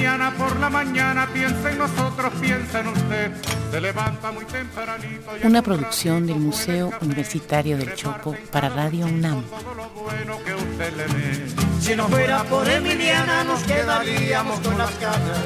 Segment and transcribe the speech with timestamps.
[0.00, 3.32] Emiliana por la mañana piensa en nosotros, piensa en usted.
[3.70, 5.36] Se levanta muy tempranito.
[5.36, 9.42] y Una producción del Museo Universitario del Chopo para Radio UNAM.
[9.44, 11.46] Todo lo bueno que usted le ve.
[11.82, 15.38] Si no fuera por Emiliana nos quedaríamos con las ganas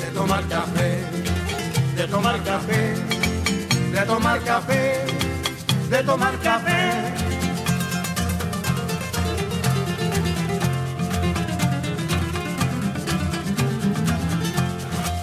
[0.00, 1.04] de tomar café,
[1.94, 2.94] de tomar café,
[3.92, 5.04] de tomar café,
[5.90, 7.27] de tomar café.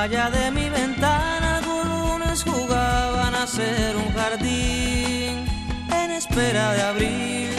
[0.00, 5.44] Allá de mi ventana algunos jugaban a ser un jardín
[5.92, 7.50] en espera de abrir.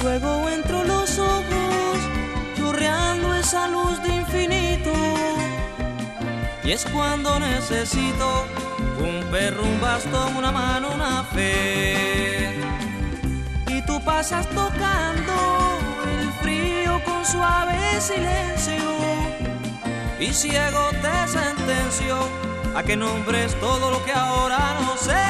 [0.00, 1.98] Luego entro los ojos
[2.56, 4.92] chorreando esa luz de infinito.
[6.62, 8.46] Y es cuando necesito
[9.00, 12.60] un perro, un bastón, una mano, una fe.
[13.66, 15.34] Y tú pasas tocando
[16.20, 19.19] el frío con suave silencio
[20.20, 22.18] y ciego te sentenció
[22.74, 25.29] a que nombres todo lo que ahora no sé.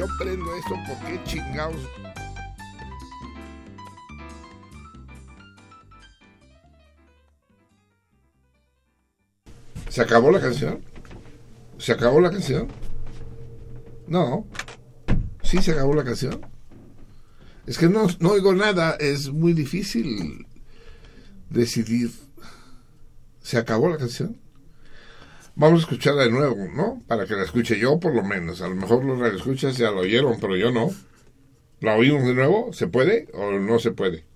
[0.00, 1.76] Yo prendo esto, ¿por qué chingados?
[9.90, 10.82] ¿Se acabó la canción?
[11.76, 12.68] ¿Se acabó la canción?
[14.06, 14.46] No.
[15.42, 16.40] ¿Sí se acabó la canción?
[17.66, 20.46] Es que no, no oigo nada, es muy difícil
[21.50, 22.10] decidir.
[23.42, 24.39] ¿Se acabó la canción?
[25.54, 27.02] Vamos a escucharla de nuevo, ¿no?
[27.06, 28.62] Para que la escuche yo, por lo menos.
[28.62, 30.90] A lo mejor los escuchas ya lo oyeron, pero yo no.
[31.80, 32.72] ¿La oímos de nuevo?
[32.72, 34.29] ¿Se puede o no se puede?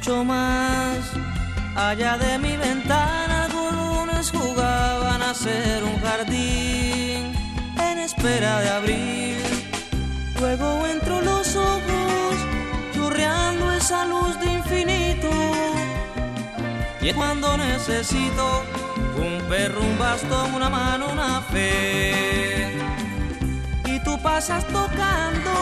[0.00, 1.12] Mucho más
[1.76, 7.34] Allá de mi ventana algunos jugaban a ser un jardín
[7.76, 9.36] en espera de abrir.
[10.40, 12.34] Luego entro los ojos
[12.94, 15.28] churreando esa luz de infinito.
[17.02, 18.64] Y cuando necesito
[19.18, 22.72] un perro, un bastón, una mano, una fe.
[23.84, 25.52] Y tú pasas tocando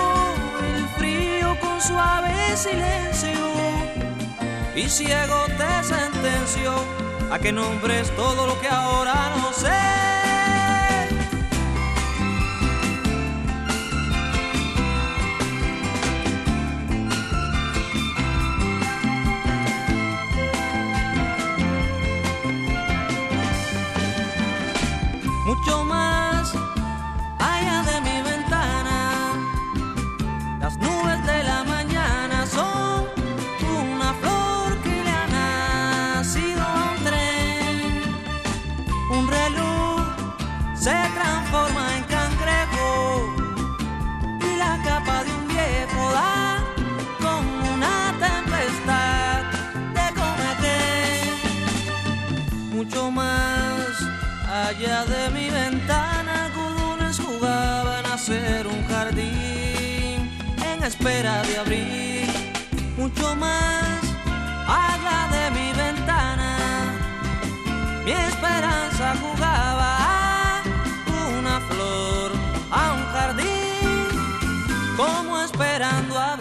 [0.76, 3.48] el frío con suave silencio
[4.78, 6.72] y ciego te sentenció
[7.30, 10.17] a que nombres todo lo que ahora no sé.
[55.06, 60.28] De mi ventana, algunos jugaban a ser un jardín
[60.64, 62.26] en espera de abrir
[62.96, 64.00] mucho más
[64.66, 66.56] allá de mi ventana.
[68.04, 70.62] Mi esperanza jugaba a
[71.38, 72.32] una flor,
[72.72, 74.08] a un jardín,
[74.96, 76.37] como esperando abrir.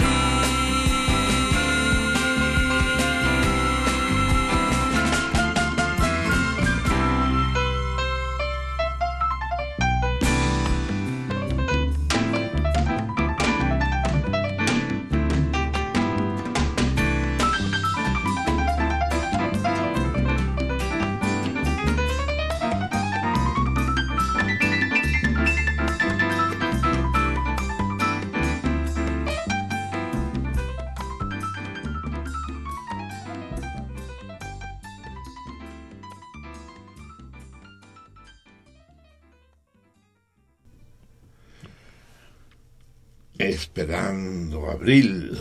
[44.87, 45.37] Abril,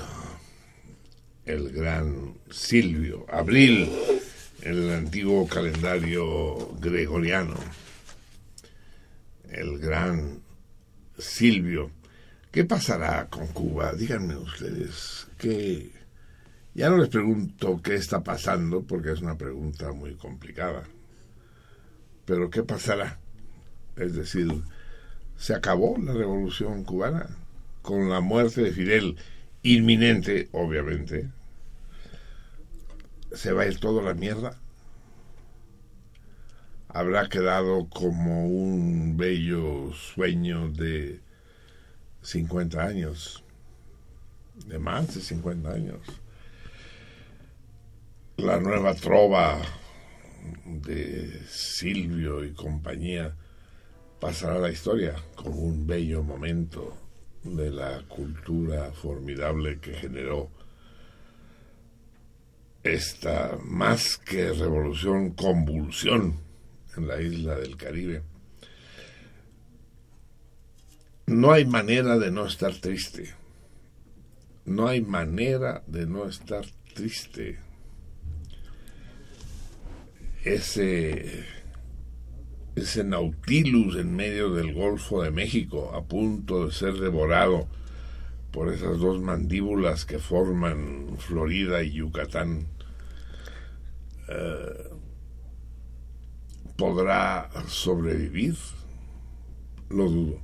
[1.44, 3.88] el gran Silvio, abril,
[4.62, 7.54] el antiguo calendario gregoriano,
[9.48, 10.42] el gran
[11.16, 11.92] Silvio,
[12.50, 13.92] ¿Qué pasará con Cuba?
[13.92, 15.92] Díganme ustedes, que
[16.74, 20.88] ya no les pregunto qué está pasando, porque es una pregunta muy complicada.
[22.24, 23.20] Pero ¿qué pasará?
[23.94, 24.48] Es decir,
[25.36, 27.28] ¿se acabó la revolución cubana?
[27.82, 29.16] Con la muerte de Fidel
[29.74, 31.28] inminente, obviamente,
[33.32, 34.58] ¿se va a ir todo a la mierda?
[36.88, 41.20] ¿Habrá quedado como un bello sueño de
[42.22, 43.44] 50 años?
[44.66, 46.00] De más de 50 años
[48.36, 49.62] la nueva trova
[50.66, 53.34] de Silvio y compañía
[54.20, 56.96] pasará a la historia como un bello momento
[57.54, 60.50] de la cultura formidable que generó
[62.82, 66.40] esta más que revolución, convulsión
[66.96, 68.22] en la isla del Caribe.
[71.26, 73.34] No hay manera de no estar triste.
[74.64, 77.58] No hay manera de no estar triste
[80.46, 81.44] ese,
[82.76, 87.66] ese Nautilus en medio del Golfo de México, a punto de ser devorado
[88.52, 92.66] por esas dos mandíbulas que forman Florida y Yucatán,
[94.28, 94.90] eh,
[96.76, 98.54] ¿podrá sobrevivir?
[99.88, 100.40] Lo dudo.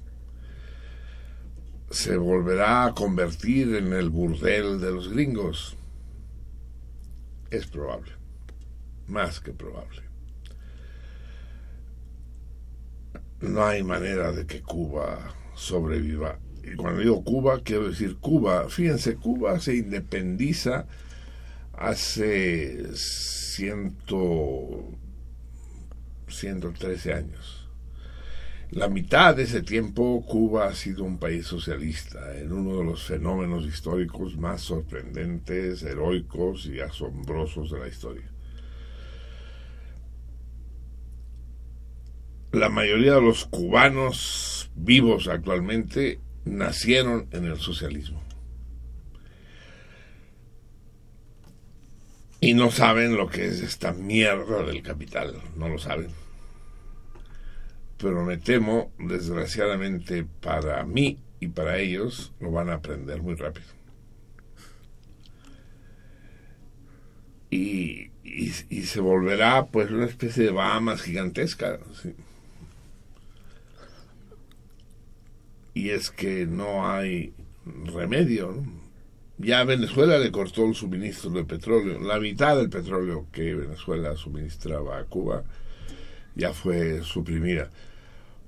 [1.90, 5.76] ¿Se volverá a convertir en el burdel de los gringos?
[7.50, 8.22] Es probable
[9.12, 10.11] más que probable.
[13.42, 16.38] No hay manera de que Cuba sobreviva.
[16.62, 18.68] Y cuando digo Cuba, quiero decir Cuba.
[18.68, 20.86] Fíjense, Cuba se independiza
[21.72, 24.92] hace ciento,
[26.28, 27.68] 113 años.
[28.70, 33.04] La mitad de ese tiempo Cuba ha sido un país socialista, en uno de los
[33.04, 38.31] fenómenos históricos más sorprendentes, heroicos y asombrosos de la historia.
[42.52, 48.22] La mayoría de los cubanos vivos actualmente nacieron en el socialismo.
[52.40, 56.10] Y no saben lo que es esta mierda del capital, no lo saben.
[57.96, 63.66] Pero me temo, desgraciadamente para mí y para ellos, lo van a aprender muy rápido.
[67.48, 68.10] Y,
[68.84, 71.78] se volverá pues una especie de Bahamas gigantesca.
[72.02, 72.14] ¿sí?
[75.74, 77.32] Y es que no hay
[77.64, 78.64] remedio.
[79.38, 81.98] Ya Venezuela le cortó el suministro de petróleo.
[82.00, 85.44] La mitad del petróleo que Venezuela suministraba a Cuba
[86.34, 87.70] ya fue suprimida.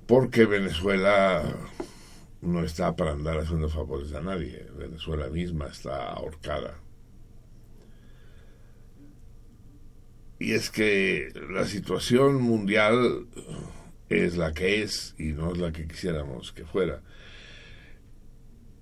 [0.07, 1.43] Porque Venezuela
[2.41, 4.67] no está para andar haciendo favores a nadie.
[4.77, 6.79] Venezuela misma está ahorcada.
[10.37, 13.25] Y es que la situación mundial
[14.09, 17.01] es la que es y no es la que quisiéramos que fuera.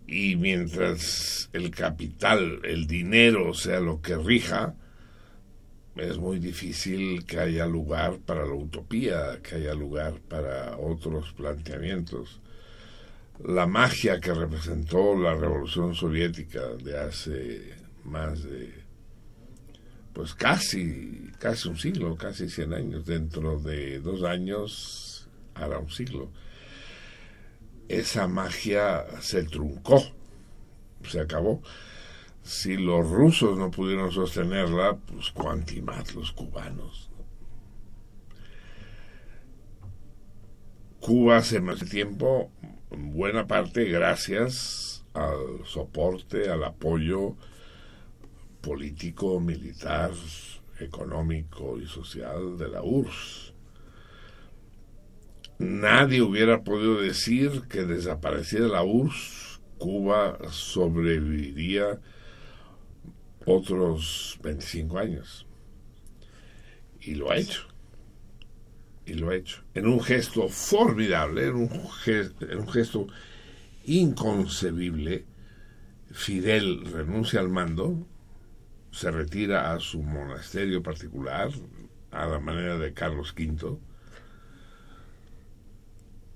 [0.07, 4.75] Y mientras el capital, el dinero sea lo que rija,
[5.95, 12.39] es muy difícil que haya lugar para la utopía, que haya lugar para otros planteamientos.
[13.43, 18.83] La magia que representó la revolución soviética de hace más de
[20.13, 26.29] pues casi, casi un siglo, casi 100 años, dentro de dos años hará un siglo.
[27.87, 30.03] Esa magia se truncó,
[31.07, 31.61] se acabó.
[32.41, 37.09] Si los rusos no pudieron sostenerla, pues cuanti más los cubanos.
[40.99, 42.49] Cuba hace más tiempo,
[42.91, 47.35] en buena parte gracias al soporte, al apoyo
[48.61, 50.11] político, militar,
[50.79, 53.52] económico y social de la URSS
[55.63, 59.43] nadie hubiera podido decir que desapareciera la URSS,
[59.77, 61.99] Cuba sobreviviría
[63.45, 65.45] otros 25 años.
[67.01, 67.67] Y lo ha hecho.
[69.05, 69.61] Y lo ha hecho.
[69.73, 73.07] En un gesto formidable, en un gesto, en un gesto
[73.85, 75.25] inconcebible,
[76.11, 78.07] Fidel renuncia al mando,
[78.91, 81.49] se retira a su monasterio particular,
[82.11, 83.79] a la manera de Carlos V,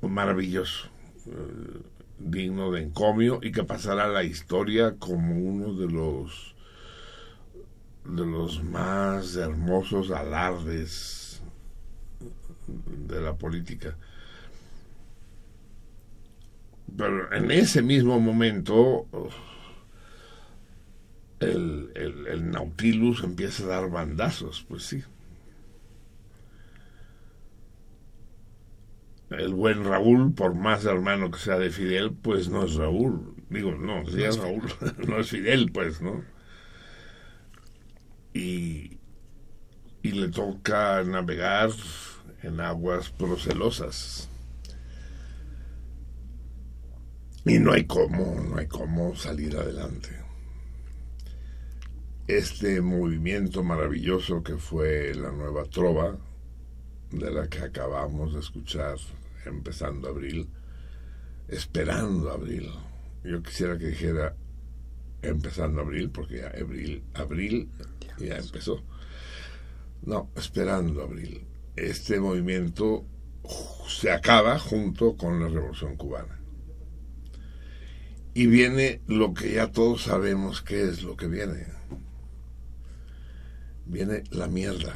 [0.02, 0.88] maravilloso,
[1.28, 1.82] eh,
[2.20, 6.56] digno de encomio y que pasará a la historia como uno de los
[8.06, 11.42] de los más hermosos alardes
[12.68, 13.98] de la política.
[16.96, 19.08] Pero en ese mismo momento
[21.40, 25.04] el, el, Nautilus empieza a dar bandazos, pues sí.
[29.30, 33.36] El buen Raúl, por más hermano que sea de Fidel, pues no es Raúl.
[33.50, 34.64] Digo, no, si es Raúl,
[35.08, 36.24] no es Fidel, pues, ¿no?
[38.34, 39.00] Y,
[40.02, 41.72] y le toca navegar
[42.44, 44.30] en aguas procelosas.
[47.46, 50.10] Y no hay cómo, no hay cómo salir adelante.
[52.28, 56.18] Este movimiento maravilloso que fue la nueva trova,
[57.12, 58.98] de la que acabamos de escuchar
[59.48, 60.50] empezando abril,
[61.48, 62.70] esperando abril.
[63.24, 64.36] Yo quisiera que dijera
[65.22, 67.70] empezando abril, porque ya abril, abril
[68.20, 68.84] ya empezó.
[70.04, 71.46] No, esperando abril.
[71.76, 73.06] Este movimiento
[73.88, 76.40] se acaba junto con la Revolución Cubana.
[78.34, 81.66] Y viene lo que ya todos sabemos que es lo que viene.
[83.86, 84.94] Viene la mierda,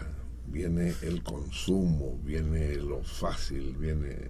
[0.47, 4.29] viene el consumo, viene lo fácil, viene...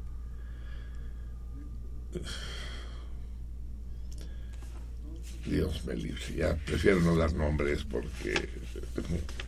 [5.45, 8.49] Dios me libre, ya prefiero no dar nombres porque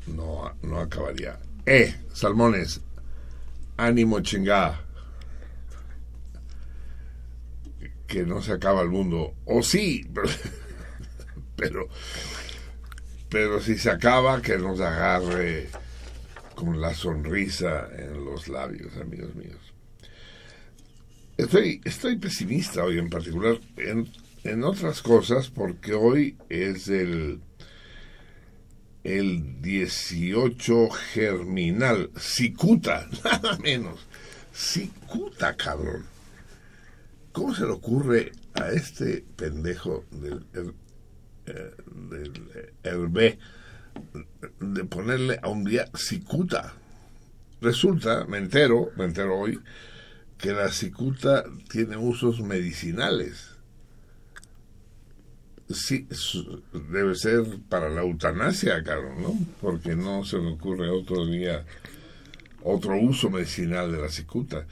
[0.08, 1.40] no, no acabaría.
[1.66, 2.82] Eh, salmones,
[3.78, 4.84] ánimo chingada.
[8.14, 9.34] que no se acaba el mundo.
[9.46, 10.08] O sí,
[11.56, 11.90] pero,
[13.28, 15.70] pero, si se acaba, que nos agarre
[16.54, 19.63] con la sonrisa en los labios, amigos míos.
[21.36, 24.08] Estoy, estoy pesimista hoy en particular, en,
[24.44, 27.42] en otras cosas, porque hoy es el,
[29.04, 34.06] el 18 germinal, cicuta, nada menos.
[34.54, 36.06] Cicuta, cabrón.
[37.32, 40.46] ¿Cómo se le ocurre a este pendejo del,
[41.48, 41.72] eh,
[42.10, 43.38] del
[44.60, 46.74] de ponerle a un día cicuta?
[47.60, 49.60] Resulta, me entero, me entero hoy,
[50.44, 53.52] que la cicuta tiene usos medicinales.
[55.70, 56.06] Sí,
[56.92, 59.40] debe ser para la eutanasia, claro, ¿no?
[59.62, 61.66] Porque no se me ocurre otro día,
[62.62, 64.68] otro uso medicinal de la cicuta.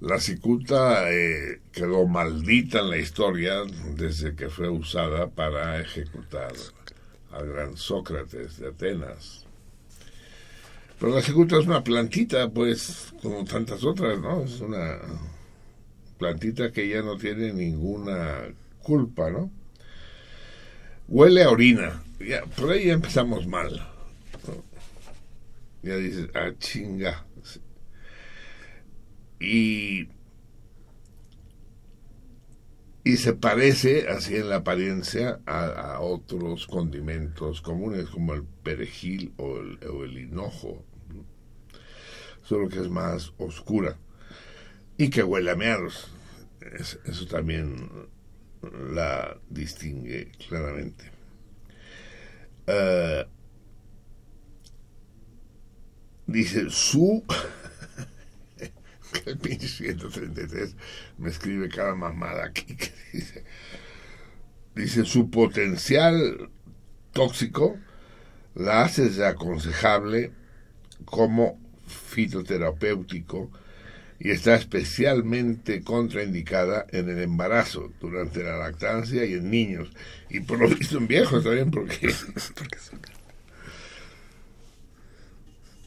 [0.00, 3.56] La cicuta eh, quedó maldita en la historia
[3.96, 6.54] desde que fue usada para ejecutar
[7.30, 9.49] al gran Sócrates de Atenas.
[11.00, 14.44] Pero la cicuta es una plantita, pues, como tantas otras, ¿no?
[14.44, 14.98] Es una
[16.18, 18.42] plantita que ya no tiene ninguna
[18.82, 19.50] culpa, ¿no?
[21.08, 22.02] Huele a orina.
[22.20, 23.88] Ya, por ahí ya empezamos mal.
[25.82, 27.24] Ya dices, ah, chinga
[29.40, 30.08] y,
[33.02, 39.58] y se parece así en la apariencia a, otros condimentos comunes como el perejil o
[39.58, 40.84] el, hinojo,
[42.50, 43.96] solo que es más oscura
[44.96, 46.10] y que huele a meados.
[47.04, 47.88] eso también
[48.92, 51.12] la distingue claramente.
[52.66, 53.24] Eh,
[56.26, 57.22] dice su
[59.26, 60.74] el pinche 133
[61.18, 63.44] me escribe cada mamada aquí que dice,
[64.74, 66.50] dice su potencial
[67.12, 67.78] tóxico
[68.56, 70.32] la hace aconsejable
[71.04, 73.50] como fitoterapéutico
[74.18, 79.90] y está especialmente contraindicada en el embarazo, durante la lactancia y en niños.
[80.28, 82.12] Y por lo visto en viejos también, porque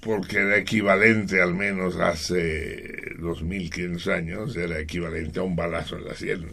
[0.04, 6.16] porque era equivalente, al menos hace 2500 años, era equivalente a un balazo en la
[6.16, 6.52] sien.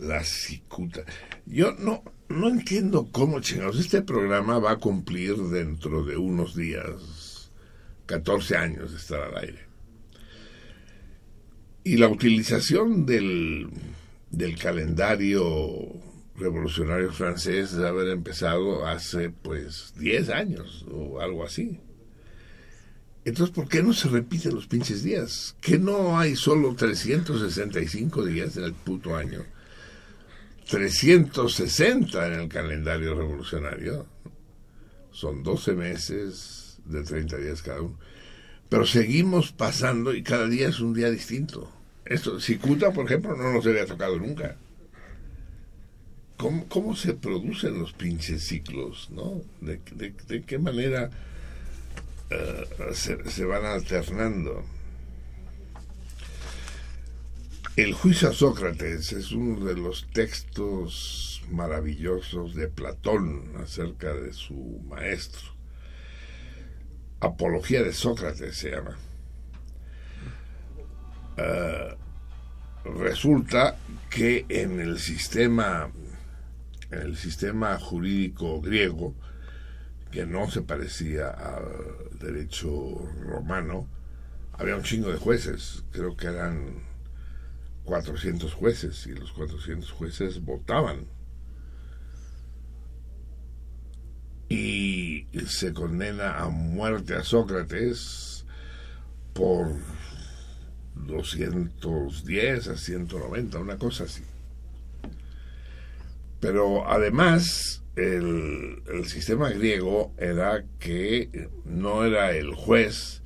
[0.00, 1.02] La cicuta.
[1.46, 7.50] Yo no, no entiendo cómo, chingados, este programa va a cumplir dentro de unos días
[8.06, 9.66] 14 años de estar al aire.
[11.84, 13.68] Y la utilización del,
[14.30, 15.54] del calendario
[16.36, 21.80] revolucionario francés de haber empezado hace pues 10 años o algo así.
[23.24, 25.56] Entonces, ¿por qué no se repiten los pinches días?
[25.60, 29.44] ¿Que no hay solo 365 días en el puto año?
[30.66, 34.06] 360 en el calendario revolucionario.
[35.12, 37.98] Son 12 meses de 30 días cada uno.
[38.68, 41.72] Pero seguimos pasando y cada día es un día distinto.
[42.04, 44.56] Esto, Cicuta, por ejemplo, no nos había tocado nunca.
[46.36, 49.08] ¿Cómo, se producen los pinches ciclos?
[49.10, 49.40] ¿no?
[49.60, 51.10] ¿De, qué manera
[52.28, 54.64] eh, se, van alternando?
[57.76, 64.80] El juicio a Sócrates es uno de los textos maravillosos de Platón acerca de su
[64.88, 65.50] maestro.
[67.20, 68.96] Apología de Sócrates se llama.
[71.36, 71.96] Eh,
[72.96, 73.76] resulta
[74.08, 75.90] que en el sistema
[76.90, 79.14] en el sistema jurídico griego
[80.10, 83.86] que no se parecía al derecho romano
[84.54, 86.95] había un chingo de jueces creo que eran
[87.86, 91.06] 400 jueces y los 400 jueces votaban
[94.48, 98.44] y se condena a muerte a Sócrates
[99.32, 99.68] por
[100.94, 104.22] 210 a 190, una cosa así.
[106.40, 113.22] Pero además el, el, sistema griego era que no era el juez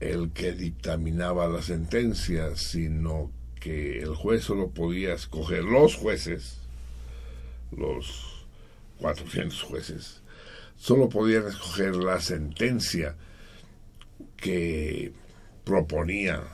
[0.00, 3.30] el que dictaminaba la sentencia, sino
[3.66, 6.60] que el juez solo podía escoger los jueces,
[7.76, 8.46] los
[9.00, 10.22] 400 jueces,
[10.76, 13.16] solo podían escoger la sentencia
[14.36, 15.12] que
[15.64, 16.44] proponía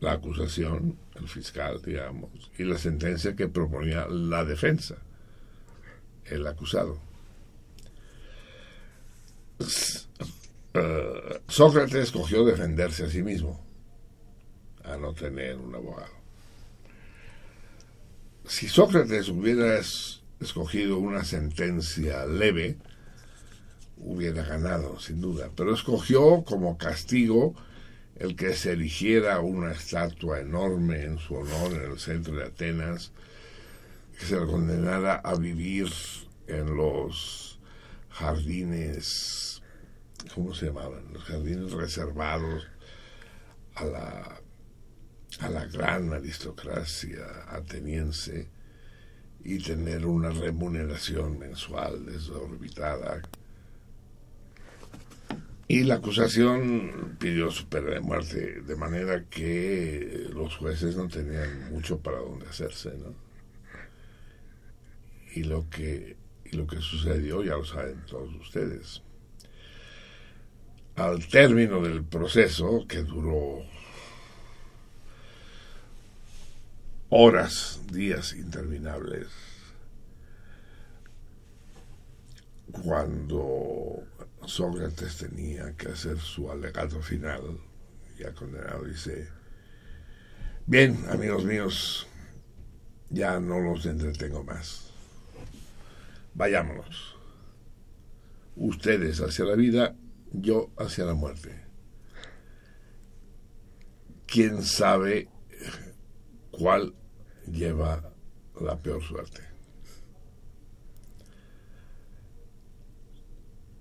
[0.00, 4.98] la acusación, el fiscal, digamos, y la sentencia que proponía la defensa,
[6.26, 7.00] el acusado.
[10.74, 13.58] Uh, Sócrates escogió defenderse a sí mismo,
[14.84, 16.17] a no tener un abogado.
[18.48, 19.78] Si Sócrates hubiera
[20.40, 22.78] escogido una sentencia leve,
[23.98, 27.54] hubiera ganado, sin duda, pero escogió como castigo
[28.16, 33.12] el que se erigiera una estatua enorme en su honor en el centro de Atenas,
[34.18, 35.88] que se le condenara a vivir
[36.46, 37.60] en los
[38.08, 39.62] jardines,
[40.34, 41.12] ¿cómo se llamaban?
[41.12, 42.66] Los jardines reservados
[43.74, 44.40] a la,
[45.40, 48.48] a la gran aristocracia ateniense
[49.44, 53.22] y tener una remuneración mensual desorbitada
[55.70, 61.70] y la acusación pidió su pena de muerte, de manera que los jueces no tenían
[61.70, 63.14] mucho para dónde hacerse, ¿no?
[65.34, 69.02] Y lo que, y lo que sucedió ya lo saben todos ustedes.
[70.96, 73.62] Al término del proceso, que duró
[77.10, 79.28] horas, días interminables,
[82.84, 84.02] cuando
[84.44, 87.60] Sócrates tenía que hacer su alegato final,
[88.18, 89.28] ya condenado, dice,
[90.66, 92.06] bien, amigos míos,
[93.10, 94.90] ya no los entretengo más.
[96.34, 97.16] Vayámonos.
[98.54, 99.96] Ustedes hacia la vida,
[100.32, 101.64] yo hacia la muerte.
[104.26, 105.28] ¿Quién sabe
[106.58, 106.92] cuál
[107.46, 108.12] lleva
[108.60, 109.42] la peor suerte?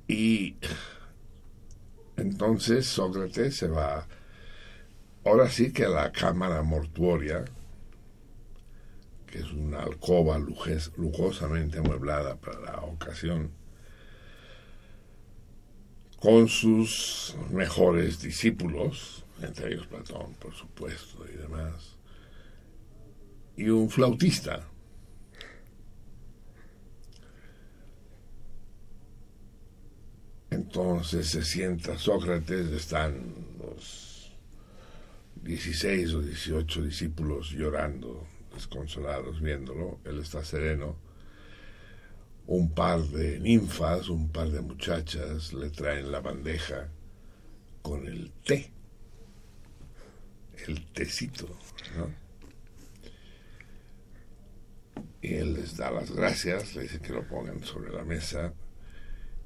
[0.08, 0.56] Y
[2.16, 4.08] entonces Sócrates se va,
[5.26, 7.44] ahora sí que a la cámara mortuoria,
[9.26, 13.52] que es una alcoba lujosamente amueblada para la ocasión,
[16.22, 21.97] con sus mejores discípulos, entre ellos Platón, por supuesto, y demás,
[23.58, 24.68] y un flautista
[30.50, 34.36] Entonces se sienta Sócrates, están los
[35.44, 40.00] 16 o 18 discípulos llorando, desconsolados, viéndolo.
[40.04, 40.98] Él está sereno.
[42.48, 46.90] Un par de ninfas, un par de muchachas le traen la bandeja
[47.82, 48.72] con el té,
[50.68, 51.48] el tecito,
[51.98, 52.27] ¿no?
[55.28, 58.54] Y él les da las gracias, le dice que lo pongan sobre la mesa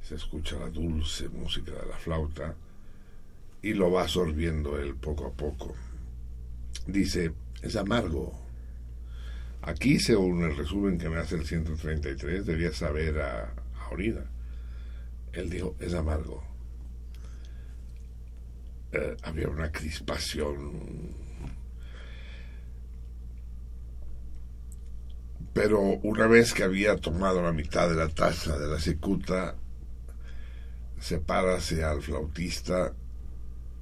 [0.01, 2.55] se escucha la dulce música de la flauta
[3.61, 5.75] y lo va absorbiendo él poco a poco.
[6.87, 8.33] Dice, es amargo.
[9.61, 14.25] Aquí, según el resumen que me hace el 133, debía saber a, a orina.
[15.33, 16.43] Él dijo, es amargo.
[18.91, 21.30] Eh, había una crispación.
[25.53, 29.55] Pero una vez que había tomado la mitad de la taza de la cicuta,
[30.99, 31.21] se
[31.83, 32.93] al flautista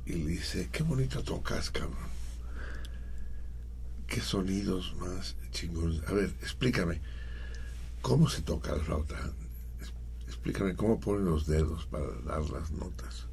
[0.06, 2.10] y le dice, qué bonito tocas, cabrón.
[4.08, 6.02] Qué sonidos más chingones.
[6.08, 7.02] A ver, explícame,
[8.02, 9.16] ¿cómo se toca la flauta?
[10.26, 13.28] Explícame cómo ponen los dedos para dar las notas.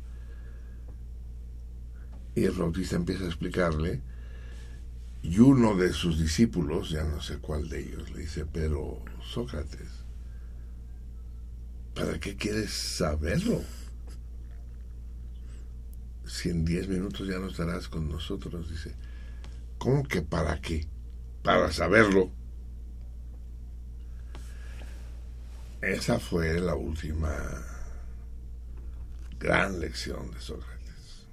[2.34, 4.02] Y el flautista empieza a explicarle
[5.28, 10.04] Y uno de sus discípulos, ya no sé cuál de ellos, le dice, pero Sócrates,
[11.96, 13.60] ¿para qué quieres saberlo?
[16.24, 18.94] Si en diez minutos ya no estarás con nosotros, dice,
[19.78, 20.86] ¿cómo que para qué?
[21.42, 22.30] Para saberlo.
[25.80, 27.34] Esa fue la última
[29.40, 31.26] gran lección de Sócrates.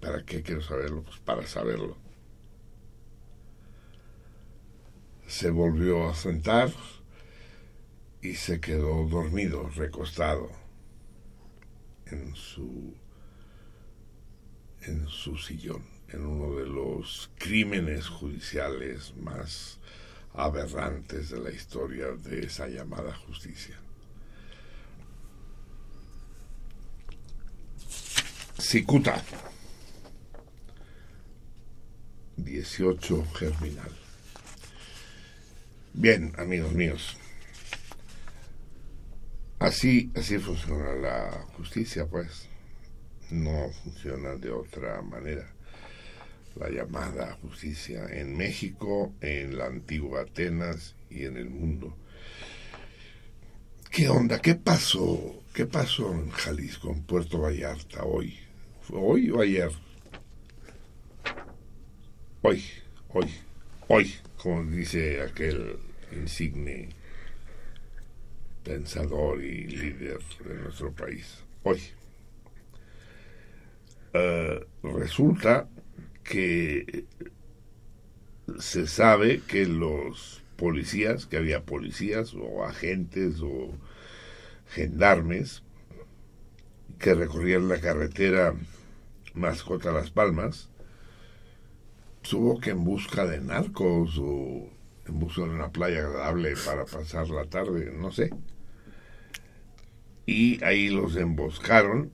[0.00, 1.02] ¿Para qué quiero saberlo?
[1.02, 2.07] Pues para saberlo.
[5.28, 6.72] Se volvió a sentar
[8.22, 10.50] y se quedó dormido, recostado
[12.06, 12.96] en su
[14.82, 19.78] en su sillón, en uno de los crímenes judiciales más
[20.32, 23.78] aberrantes de la historia de esa llamada justicia.
[28.58, 29.22] Cicuta,
[32.38, 34.07] 18 germinal.
[35.94, 37.16] Bien, amigos míos,
[39.58, 42.48] así, así funciona la justicia, pues.
[43.30, 45.52] No funciona de otra manera
[46.58, 51.94] la llamada justicia en México, en la antigua Atenas y en el mundo.
[53.90, 54.40] ¿Qué onda?
[54.40, 55.42] ¿Qué pasó?
[55.52, 58.38] ¿Qué pasó en Jalisco, en Puerto Vallarta hoy?
[58.82, 59.70] ¿Fue hoy o ayer?
[62.42, 62.64] Hoy,
[63.08, 63.30] hoy,
[63.88, 65.78] hoy, como dice aquel
[66.12, 66.88] insigne
[68.62, 71.42] pensador y líder de nuestro país.
[71.62, 71.80] Hoy.
[74.14, 75.68] Uh, resulta
[76.24, 77.04] que
[78.58, 83.74] se sabe que los policías, que había policías o agentes o
[84.70, 85.62] gendarmes
[86.98, 88.54] que recorrían la carretera
[89.34, 90.68] Mascota Las Palmas,
[92.28, 94.68] subo que en busca de narcos o
[95.06, 98.30] en busca de una playa agradable para pasar la tarde, no sé.
[100.26, 102.12] Y ahí los emboscaron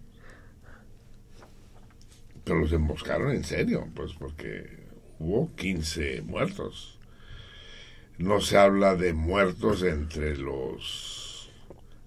[2.45, 4.87] pero los emboscaron en serio, pues porque
[5.19, 6.99] hubo 15 muertos.
[8.19, 11.51] No se habla de muertos entre los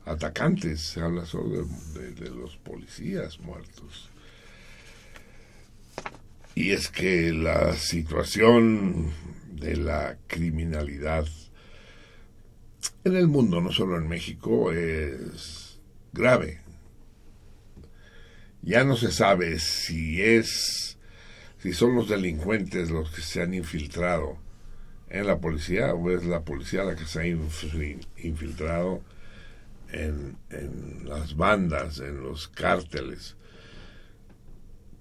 [0.06, 1.65] atacantes, se habla solo
[1.96, 4.10] de, los policías muertos.
[6.58, 9.12] Y es que la situación
[9.52, 11.28] de la criminalidad
[13.04, 15.80] en el mundo, no solo en México, es
[16.13, 16.62] grave
[18.67, 20.98] ya no se sabe si es
[21.60, 24.38] si son los delincuentes los que se han infiltrado
[25.10, 29.04] en la policía o es la policía la que se ha infiltrado
[29.91, 33.38] en, en las bandas, en los cárteles.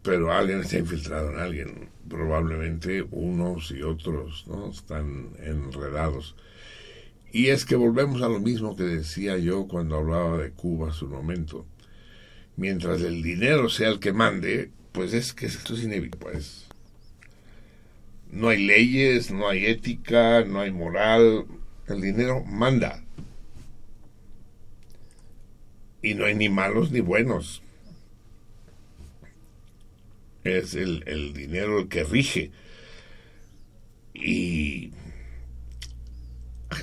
[0.07, 1.89] Pero alguien está infiltrado en alguien.
[2.09, 4.71] Probablemente unos y otros ¿no?
[4.71, 6.35] están enredados.
[7.31, 11.05] Y es que volvemos a lo mismo que decía yo cuando hablaba de Cuba hace
[11.05, 11.67] un momento
[12.57, 16.33] mientras el dinero sea el que mande, pues es que esto es inevitable.
[16.33, 16.67] Pues.
[18.31, 21.47] No hay leyes, no hay ética, no hay moral.
[21.87, 23.03] El dinero manda.
[26.03, 27.63] Y no hay ni malos ni buenos.
[30.47, 32.53] Es el, el dinero el que rige.
[34.15, 34.93] Y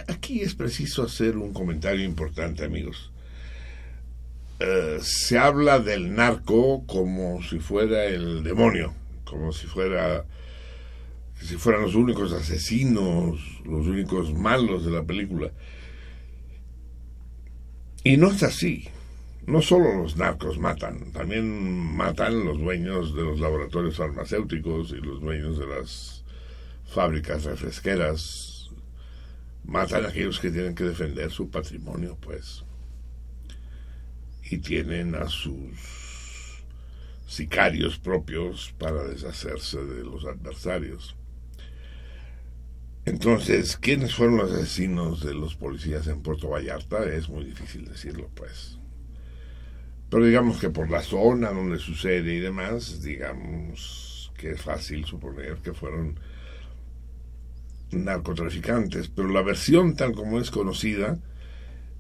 [0.08, 3.12] aquí es preciso hacer un comentario importante, amigos.
[4.60, 10.26] Eh, se habla del narco como si fuera el demonio, como si fuera
[11.41, 15.52] si fueran los únicos asesinos, los únicos malos de la película.
[18.04, 18.88] Y no es así.
[19.45, 25.19] No solo los narcos matan, también matan los dueños de los laboratorios farmacéuticos y los
[25.19, 26.23] dueños de las
[26.86, 28.71] fábricas refresqueras.
[29.65, 32.63] Matan a aquellos que tienen que defender su patrimonio, pues
[34.49, 36.63] y tienen a sus
[37.27, 41.15] sicarios propios para deshacerse de los adversarios.
[43.06, 47.03] Entonces, ¿quiénes fueron los asesinos de los policías en Puerto Vallarta?
[47.06, 48.77] Es muy difícil decirlo, pues.
[50.13, 55.56] Pero digamos que por la zona donde sucede y demás, digamos que es fácil suponer
[55.56, 56.19] que fueron
[57.89, 59.08] narcotraficantes.
[59.08, 61.17] Pero la versión tal como es conocida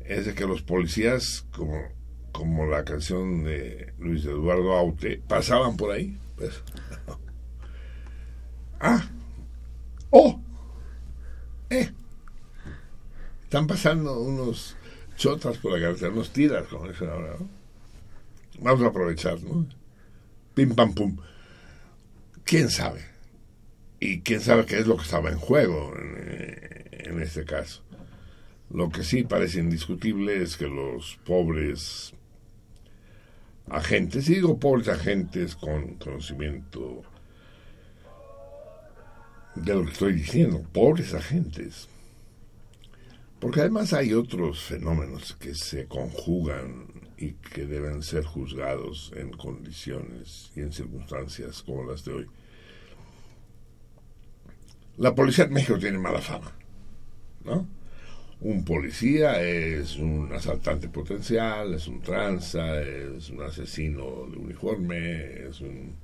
[0.05, 1.81] es de que los policías, como
[2.31, 6.15] como la canción de Luis Eduardo Aute, pasaban por ahí.
[6.35, 6.61] Pues.
[8.79, 9.09] ah,
[10.11, 10.39] oh,
[11.71, 11.89] eh,
[13.41, 14.77] están pasando unos
[15.15, 17.37] chotas por la carretera, unos tiras, como dicen ahora.
[17.39, 17.62] ¿no?
[18.59, 19.67] Vamos a aprovechar, ¿no?
[20.53, 21.17] Pim pam pum.
[22.43, 23.13] ¿Quién sabe?
[24.03, 27.81] y quién sabe qué es lo que estaba en juego en, en este caso.
[28.69, 32.13] Lo que sí parece indiscutible es que los pobres
[33.69, 37.03] agentes, y digo pobres agentes con conocimiento
[39.55, 41.87] de lo que estoy diciendo, pobres agentes,
[43.39, 46.87] porque además hay otros fenómenos que se conjugan
[47.17, 52.27] y que deben ser juzgados en condiciones y en circunstancias como las de hoy.
[54.97, 56.51] La policía de México tiene mala fama,
[57.43, 57.67] ¿no?
[58.41, 65.61] Un policía es un asaltante potencial, es un tranza, es un asesino de uniforme, es
[65.61, 65.95] un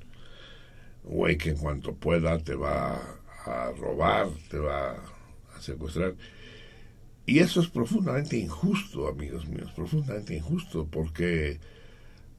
[1.03, 6.15] güey que en cuanto pueda te va a robar, te va a secuestrar.
[7.29, 11.59] Y eso es profundamente injusto, amigos míos, profundamente injusto, porque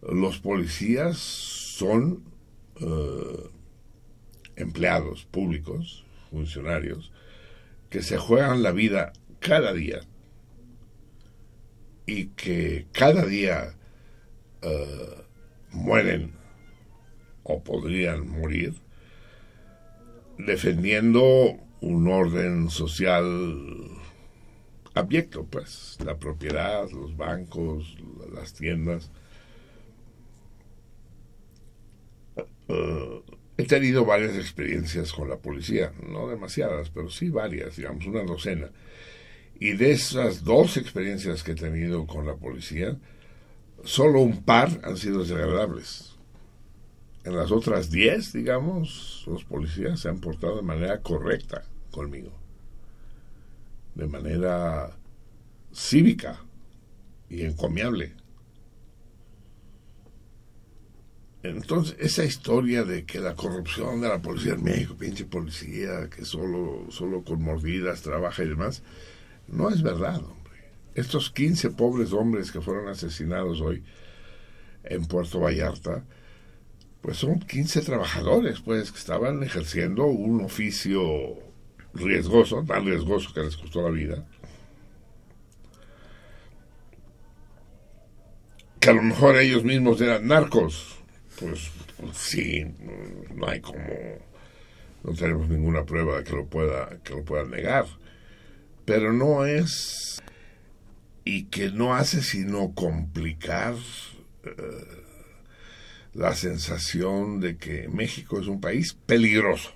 [0.03, 2.24] los policías son
[2.81, 3.50] eh,
[4.57, 7.12] empleados públicos, funcionarios,
[7.88, 10.00] que se juegan la vida cada día.
[12.05, 13.76] Y que cada día
[14.61, 15.22] eh,
[15.70, 16.33] mueren
[17.44, 18.74] o podrían morir
[20.37, 24.00] defendiendo un orden social
[24.94, 27.96] abyecto, pues, la propiedad, los bancos,
[28.33, 29.11] las tiendas.
[32.68, 33.22] Uh,
[33.57, 38.70] he tenido varias experiencias con la policía, no demasiadas, pero sí varias, digamos, una docena.
[39.59, 42.96] Y de esas dos experiencias que he tenido con la policía,
[43.85, 46.16] solo un par han sido desagradables.
[47.24, 52.40] En las otras diez, digamos, los policías se han portado de manera correcta conmigo
[54.01, 54.97] de manera
[55.73, 56.41] cívica
[57.29, 58.15] y encomiable.
[61.43, 66.25] Entonces, esa historia de que la corrupción de la policía en México, pinche policía, que
[66.25, 68.83] solo, solo con mordidas trabaja y demás,
[69.49, 70.73] no es verdad, hombre.
[70.95, 73.85] Estos 15 pobres hombres que fueron asesinados hoy
[74.85, 76.05] en Puerto Vallarta,
[77.03, 81.50] pues son 15 trabajadores, pues, que estaban ejerciendo un oficio
[81.94, 84.26] riesgoso, tan riesgoso que les costó la vida,
[88.79, 90.96] que a lo mejor ellos mismos eran narcos,
[91.38, 91.70] pues,
[92.12, 92.64] sí,
[93.35, 93.79] no hay como,
[95.05, 97.87] no tenemos ninguna prueba de que lo pueda, que lo puedan negar,
[98.85, 100.22] pero no es
[101.24, 103.74] y que no hace sino complicar
[104.44, 105.00] eh,
[106.14, 109.72] la sensación de que México es un país peligroso.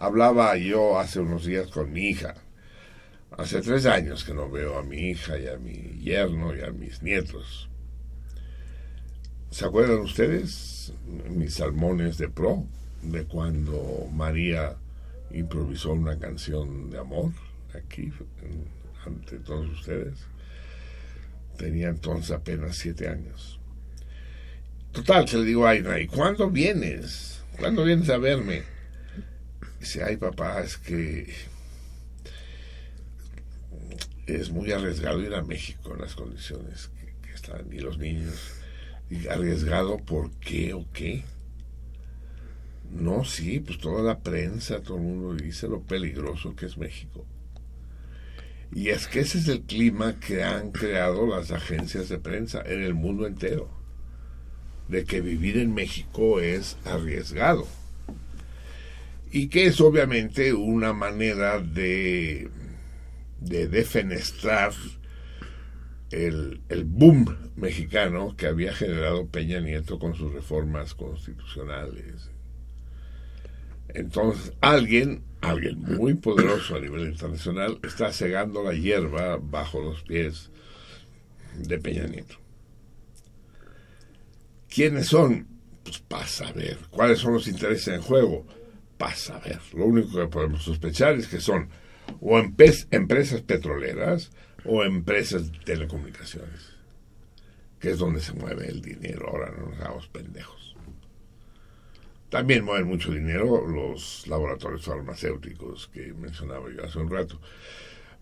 [0.00, 2.34] Hablaba yo hace unos días con mi hija.
[3.36, 6.70] Hace tres años que no veo a mi hija y a mi yerno y a
[6.70, 7.68] mis nietos.
[9.50, 10.94] ¿Se acuerdan ustedes
[11.28, 12.64] mis salmones de pro?
[13.02, 14.74] De cuando María
[15.32, 17.32] improvisó una canción de amor
[17.74, 18.10] aquí
[19.04, 20.14] ante todos ustedes.
[21.58, 23.60] Tenía entonces apenas siete años.
[24.92, 27.44] Total, se le digo a Aina, ¿y cuándo vienes?
[27.58, 28.79] ¿Cuándo vienes a verme?
[29.80, 31.26] Dice, ay papá, es que
[34.26, 36.90] es muy arriesgado ir a México en las condiciones
[37.22, 38.52] que, están y los niños.
[39.30, 41.24] Arriesgado, ¿por qué o qué?
[42.92, 47.24] No, sí, pues toda la prensa, todo el mundo dice lo peligroso que es México.
[48.72, 52.82] Y es que ese es el clima que han creado las agencias de prensa en
[52.82, 53.70] el mundo entero,
[54.88, 57.66] de que vivir en México es arriesgado
[59.30, 62.50] y que es obviamente una manera de,
[63.38, 64.72] de defenestrar
[66.10, 72.30] el, el, boom mexicano que había generado Peña Nieto con sus reformas constitucionales.
[73.88, 80.50] Entonces, alguien, alguien muy poderoso a nivel internacional, está cegando la hierba bajo los pies
[81.56, 82.34] de Peña Nieto.
[84.68, 85.46] ¿Quiénes son?
[85.84, 88.44] Pues para saber cuáles son los intereses en juego
[89.00, 89.58] pasa a ver.
[89.72, 91.70] Lo único que podemos sospechar es que son
[92.20, 94.30] o empresas petroleras
[94.66, 96.74] o empresas de telecomunicaciones,
[97.78, 99.28] que es donde se mueve el dinero.
[99.30, 100.76] Ahora no nos hagamos pendejos.
[102.28, 107.40] También mueven mucho dinero los laboratorios farmacéuticos que mencionaba yo hace un rato.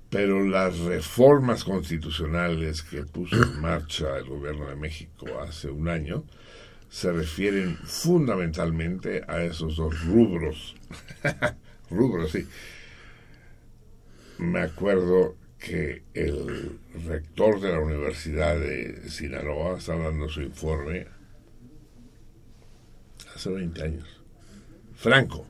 [0.09, 6.25] Pero las reformas constitucionales que puso en marcha el gobierno de México hace un año,
[6.89, 10.77] se refieren fundamentalmente a esos dos rubros.
[11.91, 12.47] rubros, sí.
[14.39, 21.07] Me acuerdo que el rector de la Universidad de Sinaloa estaba dando su informe
[23.35, 24.23] hace 20 años.
[24.95, 25.47] Franco,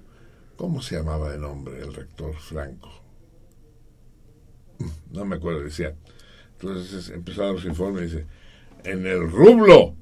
[0.58, 2.90] ¿Cómo se llamaba de nombre el rector Franco?
[5.12, 5.94] No me acuerdo, decía.
[6.54, 8.26] Entonces empezó a dar los informes y dice,
[8.82, 9.94] en el rublo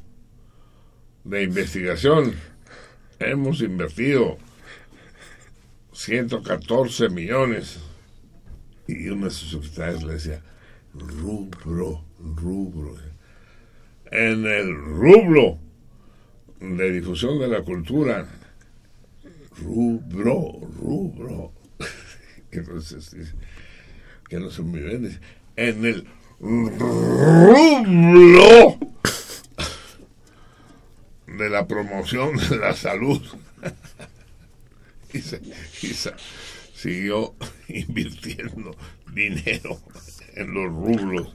[1.26, 2.34] de investigación
[3.18, 4.38] hemos invertido
[5.92, 7.80] 114 millones.
[8.86, 10.40] Y uno de sus secretarios le decía,
[10.94, 12.94] rubro, rubro.
[14.12, 15.58] En el rublo
[16.60, 18.28] de difusión de la cultura,
[19.60, 21.52] rubro, rubro.
[22.52, 23.10] Entonces
[24.28, 25.18] que muy bien,
[25.56, 26.06] en el
[26.38, 27.66] rublo
[31.26, 33.22] de la promoción de la salud.
[35.12, 35.40] y, se,
[36.74, 37.34] siguió
[37.68, 38.76] invirtiendo
[39.12, 39.80] dinero
[40.34, 41.32] en los rublos.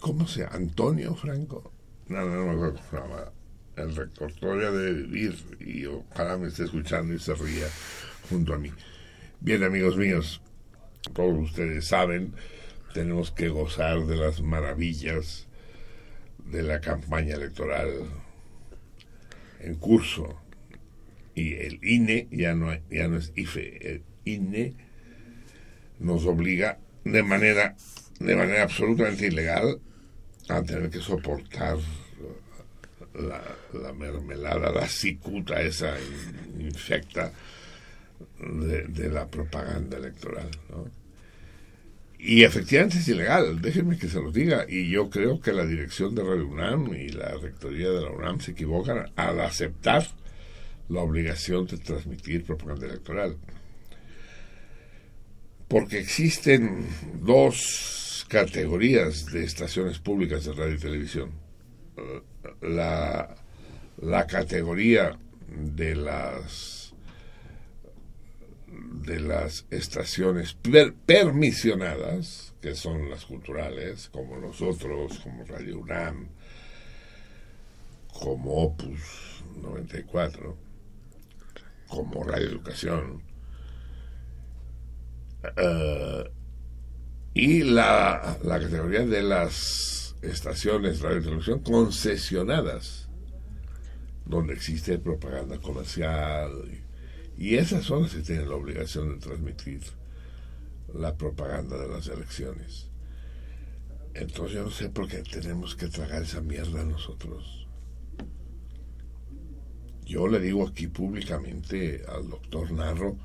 [0.00, 1.72] ¿Cómo se Antonio Franco?
[2.08, 3.32] No, no, no me llama.
[3.76, 7.66] El rector todavía debe vivir y ojalá me esté escuchando y se ría
[8.28, 8.72] junto a mí.
[9.40, 10.40] Bien, amigos míos,
[11.14, 12.34] todos ustedes saben,
[12.92, 15.47] tenemos que gozar de las maravillas
[16.50, 17.88] de la campaña electoral
[19.60, 20.40] en curso.
[21.34, 24.74] Y el INE ya no, ya no es IFE, el INE
[26.00, 27.76] nos obliga de manera,
[28.18, 29.80] de manera absolutamente ilegal
[30.48, 31.78] a tener que soportar
[33.14, 33.42] la,
[33.72, 35.94] la mermelada, la cicuta esa
[36.58, 37.32] infecta
[38.40, 40.50] de, de la propaganda electoral.
[40.70, 40.97] ¿no?
[42.18, 44.66] Y efectivamente es ilegal, déjenme que se lo diga.
[44.68, 48.40] Y yo creo que la dirección de Radio UNAM y la rectoría de la UNAM
[48.40, 50.04] se equivocan al aceptar
[50.88, 53.36] la obligación de transmitir propaganda electoral.
[55.68, 56.86] Porque existen
[57.22, 61.30] dos categorías de estaciones públicas de radio y televisión.
[62.62, 63.36] La,
[64.00, 65.16] la categoría
[65.48, 66.77] de las
[68.90, 76.28] de las estaciones per permisionadas, que son las culturales, como nosotros, como Radio UNAM,
[78.12, 80.56] como Opus 94,
[81.88, 83.22] como Radio Educación,
[85.44, 86.28] uh,
[87.34, 93.08] y la, la categoría de las estaciones radio y televisión concesionadas,
[94.24, 96.50] donde existe propaganda comercial.
[96.72, 96.87] Y,
[97.38, 99.80] y esas son las que tienen la obligación de transmitir
[100.92, 102.88] la propaganda de las elecciones.
[104.12, 107.68] Entonces yo no sé por qué tenemos que tragar esa mierda nosotros.
[110.04, 113.16] Yo le digo aquí públicamente al doctor Narro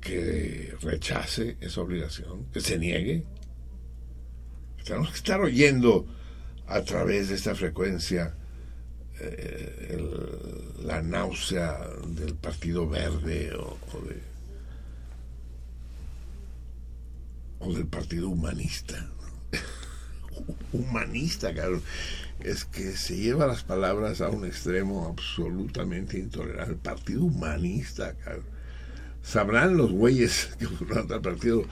[0.00, 3.24] que rechace esa obligación, que se niegue.
[4.84, 6.06] Tenemos que estar oyendo
[6.66, 8.34] a través de esta frecuencia
[9.20, 14.22] eh, la náusea del Partido Verde o, o, de,
[17.60, 19.08] o del Partido Humanista.
[20.72, 21.82] Humanista, claro.
[22.40, 26.74] Es que se lleva las palabras a un extremo absolutamente intolerable.
[26.74, 28.42] El Partido Humanista, claro
[29.28, 31.64] sabrán los güeyes que forman al partido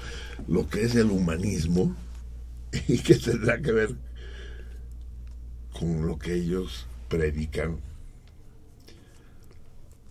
[0.47, 1.97] lo que es el humanismo
[2.89, 3.95] y que tendrá que ver
[5.73, 7.81] con lo que ellos predican.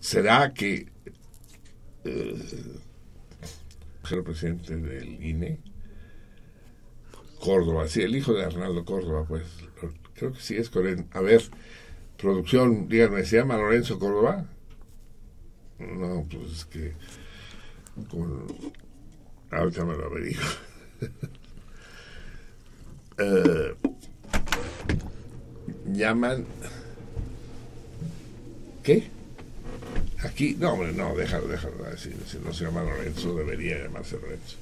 [0.00, 0.86] ¿Será que
[2.04, 2.36] eh,
[4.10, 5.58] el presidente del INE,
[7.40, 9.42] Córdoba, sí, el hijo de Arnaldo Córdoba, pues
[10.14, 11.04] creo que sí es correcto.
[11.18, 11.42] A ver,
[12.16, 14.46] producción, díganme, ¿se llama Lorenzo Córdoba?
[15.78, 16.94] No, pues es que
[19.50, 20.42] ahorita me lo averiguo.
[23.18, 23.76] uh,
[25.92, 26.46] llaman
[28.86, 29.10] ¿qué?
[30.22, 34.56] aquí, no hombre, no, déjalo, déjalo decir, si no se llama Lorenzo debería llamarse Lorenzo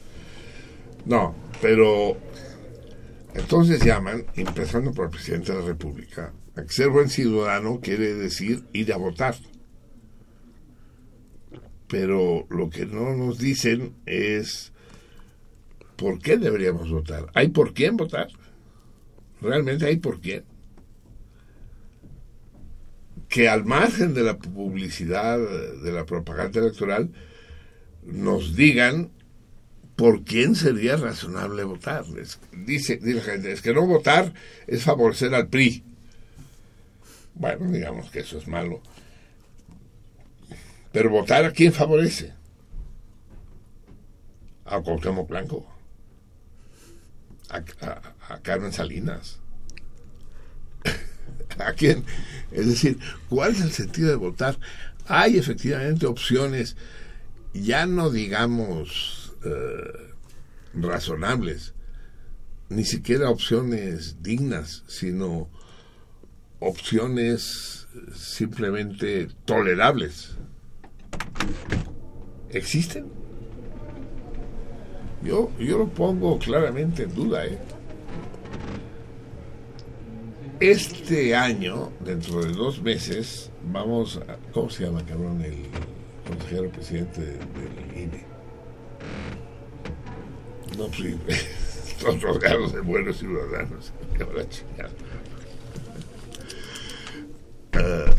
[1.04, 2.16] no, pero
[3.34, 8.64] entonces llaman, empezando por el presidente de la República, a ser buen ciudadano quiere decir
[8.72, 9.36] ir a votar
[11.94, 14.72] pero lo que no nos dicen es
[15.96, 17.26] por qué deberíamos votar.
[17.34, 18.28] ¿Hay por quién votar?
[19.40, 20.42] ¿Realmente hay por quién?
[23.34, 27.10] Que al margen de la publicidad, de la propaganda electoral,
[28.04, 29.10] nos digan
[29.96, 32.04] por quién sería razonable votar.
[32.52, 34.32] Dice, dice la gente, es que no votar
[34.68, 35.82] es favorecer al PRI.
[37.34, 38.80] Bueno, digamos que eso es malo.
[40.92, 42.32] Pero votar a quién favorece?
[44.64, 45.66] A Cuauhtémoc Blanco.
[47.48, 47.64] A,
[48.32, 49.40] a Carmen Salinas.
[51.58, 52.04] ¿A quién?
[52.50, 52.98] Es decir,
[53.28, 54.58] ¿cuál es el sentido de votar?
[55.06, 56.76] Hay efectivamente opciones
[57.52, 60.12] ya no digamos eh,
[60.74, 61.74] razonables,
[62.68, 65.48] ni siquiera opciones dignas, sino
[66.58, 70.36] opciones simplemente tolerables.
[72.50, 73.06] ¿Existen?
[75.22, 77.46] Yo, yo lo pongo claramente en duda.
[77.46, 77.58] ¿eh?
[80.60, 84.36] Este año, dentro de dos meses, vamos a...
[84.52, 85.66] ¿Cómo se llama, cabrón, el
[86.28, 88.24] consejero presidente del INE?
[90.78, 91.16] No, pues
[91.98, 93.92] sí, los ganos de buenos ciudadanos.
[97.72, 98.14] Ah,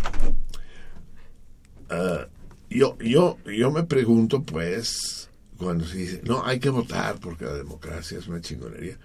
[1.90, 2.28] ah,
[2.70, 7.54] yo, yo, yo me pregunto, pues, cuando se dice, no, hay que votar porque la
[7.54, 8.98] democracia es una chingonería.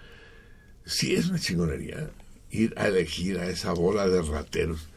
[0.85, 2.11] Sí es una chingonería
[2.51, 4.89] ir a elegir a esa bola de rateros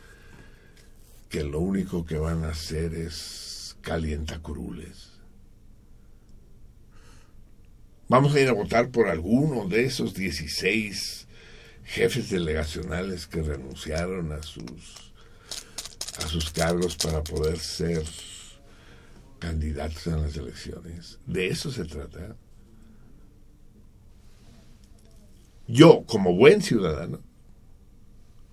[1.29, 5.13] que lo único que van a hacer es calientacurules.
[8.07, 11.27] Vamos a ir a votar por alguno de esos 16
[11.85, 15.13] jefes delegacionales que renunciaron a sus
[16.19, 18.03] a sus cargos para poder ser
[19.39, 21.19] candidatos en las elecciones.
[21.25, 22.35] De eso se trata.
[25.67, 27.19] Yo, como buen ciudadano,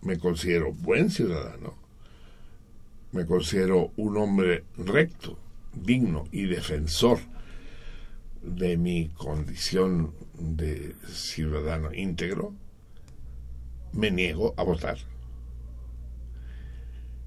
[0.03, 1.75] me considero buen ciudadano,
[3.13, 5.39] me considero un hombre recto,
[5.75, 7.19] digno y defensor
[8.43, 12.55] de mi condición de ciudadano íntegro,
[13.93, 14.99] me niego a votar.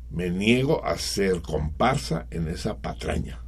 [0.10, 3.40] Me niego a ser comparsa en esa patraña.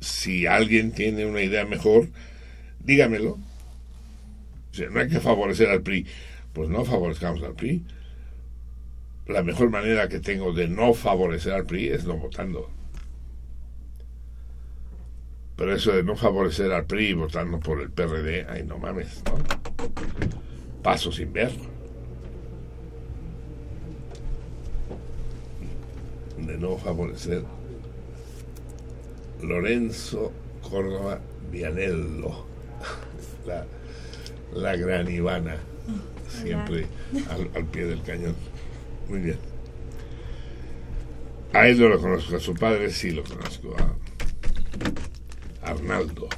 [0.00, 2.10] Si alguien tiene una idea mejor,
[2.78, 3.38] dígamelo.
[4.90, 6.06] No hay que favorecer al PRI.
[6.52, 7.84] Pues no favorezcamos al PRI.
[9.26, 12.70] La mejor manera que tengo de no favorecer al PRI es no votando.
[15.56, 19.38] Pero eso de no favorecer al PRI votando por el PRD, ay no mames, ¿no?
[20.82, 21.52] Paso sin ver.
[26.38, 27.44] De no favorecer
[29.42, 30.32] Lorenzo
[30.68, 31.20] Córdoba
[31.50, 32.46] Vianello,
[34.54, 35.56] la gran Ivana,
[36.28, 36.86] siempre
[37.30, 38.34] al, al, pie del cañón.
[39.08, 39.38] Muy bien.
[41.52, 43.94] A él no lo conozco, a su padre sí lo conozco, a
[45.70, 46.28] Arnaldo.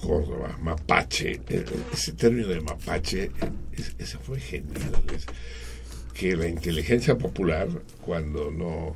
[0.00, 1.40] Córdoba, mapache,
[1.92, 3.30] ese término de mapache,
[3.98, 4.92] ese fue genial.
[5.14, 5.26] Es
[6.14, 7.68] que la inteligencia popular,
[8.00, 8.94] cuando no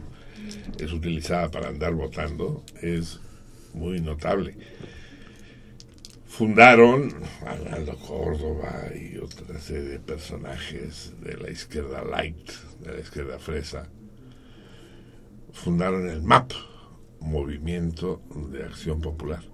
[0.78, 3.20] es utilizada para andar votando es
[3.74, 4.56] muy notable.
[6.42, 7.14] Fundaron
[7.46, 13.88] Arnaldo Córdoba y otra serie de personajes de la izquierda light, de la izquierda fresa.
[15.52, 16.50] Fundaron el MAP,
[17.20, 19.44] Movimiento de Acción Popular.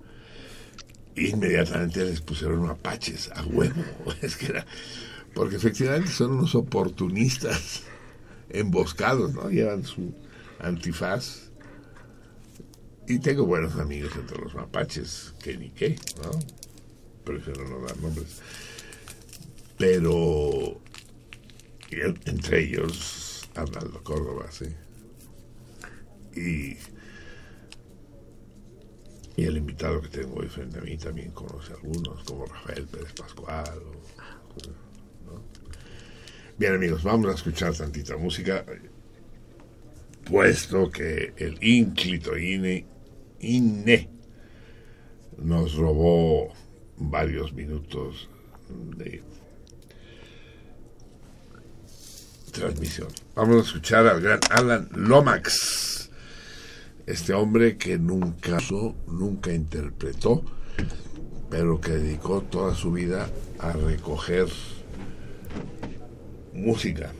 [1.14, 3.84] Inmediatamente les pusieron apaches a huevo.
[4.22, 4.38] Es
[5.34, 7.82] porque efectivamente son unos oportunistas
[8.48, 9.50] emboscados, ¿no?
[9.50, 10.14] Llevan su,
[10.58, 11.50] antifaz.
[13.06, 16.30] Y tengo buenos amigos entre los mapaches, que ni qué, ¿no?
[17.28, 18.40] Prefiero no dar nombres.
[19.76, 20.80] Pero
[21.90, 24.64] entre ellos Arnaldo Córdoba, sí.
[26.34, 26.78] Y,
[29.36, 33.12] y el invitado que tengo hoy frente a mí también conoce algunos, como Rafael Pérez
[33.12, 33.82] Pascual.
[36.56, 38.64] Bien amigos, vamos a escuchar tantita música
[40.24, 42.86] puesto que el ínclito INE,
[43.40, 44.08] INE
[45.38, 46.52] nos robó
[46.98, 48.28] varios minutos
[48.96, 49.22] de
[52.52, 53.08] transmisión.
[53.34, 56.10] Vamos a escuchar al gran Alan Lomax,
[57.06, 58.58] este hombre que nunca,
[59.06, 60.44] nunca interpretó,
[61.50, 63.28] pero que dedicó toda su vida
[63.58, 64.48] a recoger
[66.52, 67.12] música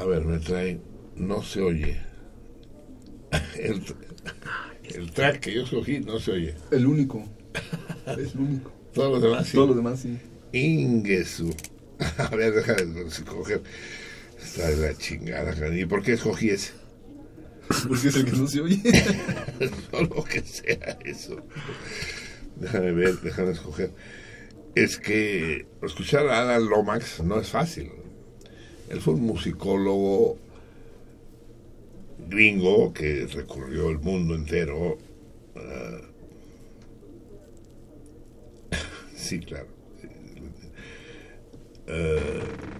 [0.00, 0.82] a ver, me traen.
[1.14, 2.00] No se oye.
[4.94, 6.54] El, track que yo escogí no se oye.
[6.70, 7.24] El único.
[8.06, 8.72] Es el único.
[8.94, 9.54] Todos los demás sí.
[9.54, 10.18] Todos los demás sí.
[10.52, 11.54] Ingesu.
[12.18, 13.62] A ver, déjame escoger.
[14.42, 16.72] Está de la chingada, ¿Y por qué escogí ese?
[17.86, 18.80] Porque es el que no se oye.
[19.90, 21.36] Solo que sea eso.
[22.56, 23.92] Déjame ver, déjame escoger.
[24.74, 27.90] Es que escuchar a Alan Lomax no es fácil.
[28.88, 30.38] Él fue un musicólogo
[32.28, 34.98] gringo que recorrió el mundo entero.
[35.54, 36.04] Uh,
[39.14, 39.68] sí, claro.
[41.88, 42.70] Uh,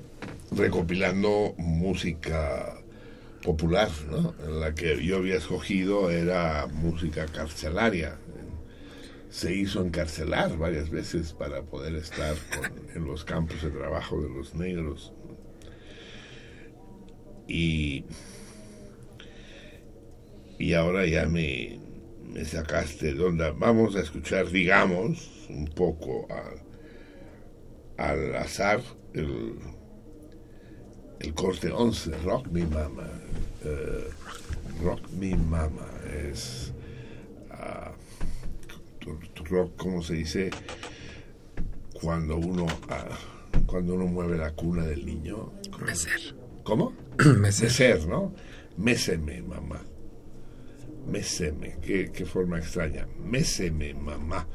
[0.57, 2.81] recopilando música
[3.43, 4.35] popular, ¿no?
[4.49, 8.19] La que yo había escogido era música carcelaria.
[9.31, 12.35] Se hizo encarcelar varias veces para poder estar
[12.95, 15.13] en los campos de trabajo de los negros.
[17.47, 18.05] Y,
[20.61, 21.79] y ahora ya me,
[22.33, 23.51] me sacaste de onda.
[23.53, 26.55] Vamos a escuchar, digamos, un poco a-
[28.05, 28.81] al azar
[29.15, 29.55] el,
[31.21, 33.09] el corte 11, Rock Me Mama.
[33.65, 34.09] Eh,
[34.83, 35.87] rock Me Mama
[36.31, 36.73] es
[37.51, 37.93] ah,
[39.51, 40.51] rock, ¿cómo se dice?
[42.01, 43.09] Cuando uno, ah,
[43.67, 45.53] cuando uno mueve la cuna del niño.
[45.85, 46.35] Mecer.
[46.65, 46.95] ¿Cómo?
[47.39, 47.65] Mecer.
[47.69, 48.33] Mecer, ¿no?
[48.79, 49.83] Méseme, mamá.
[51.07, 51.79] Méseme.
[51.81, 53.07] Qué, qué forma extraña.
[53.19, 54.47] Méseme, mamá.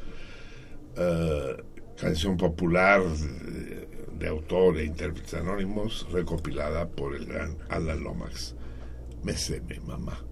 [0.98, 1.64] Eh,
[1.98, 8.56] canción popular de, autor e intérpretes anónimos, recopilada por el gran Alan Lomax.
[9.24, 10.24] Méseme, mamá.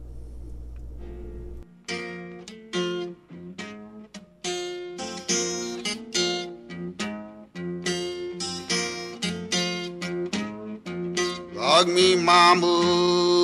[11.55, 13.42] Rock me, mama.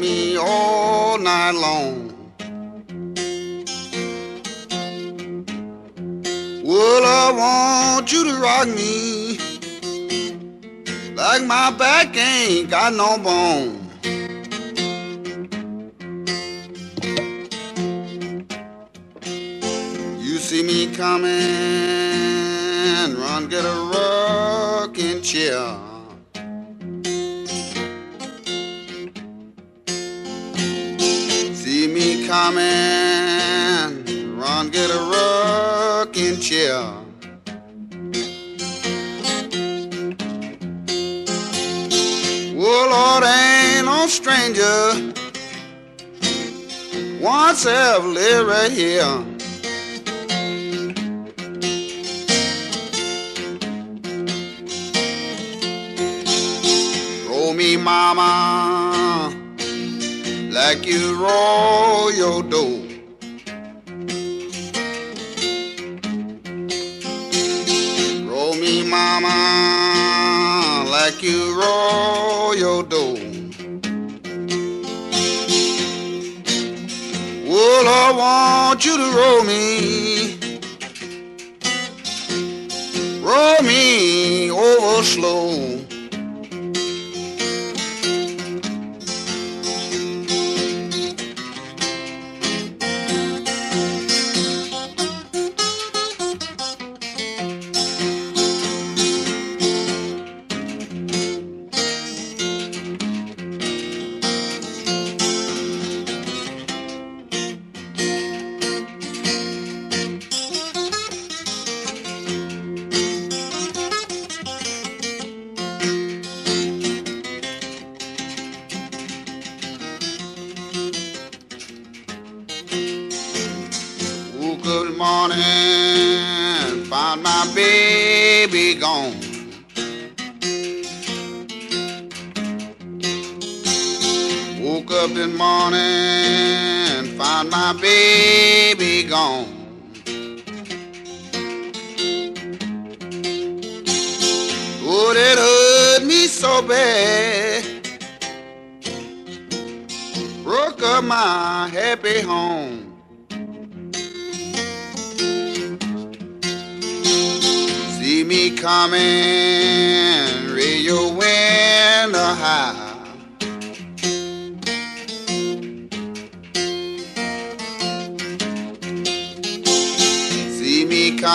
[0.00, 2.08] Me all night long.
[6.64, 9.36] Well, I want you to rock me
[11.14, 13.76] like my back ain't got no bone.
[20.18, 21.28] You see me coming,
[23.18, 25.79] run, get a rocking chair.
[47.52, 49.02] Ever lived right here.
[57.28, 59.34] Roll me, mama,
[60.52, 62.86] like you roll your dough.
[68.30, 69.34] Roll me, mama,
[70.88, 71.89] like you roll
[78.20, 80.38] want you to roll me,
[83.22, 85.69] roll me over slow.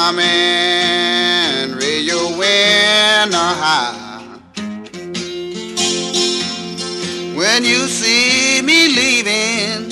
[0.06, 4.38] Coming, raise your window high.
[7.36, 9.90] When you see me leaving,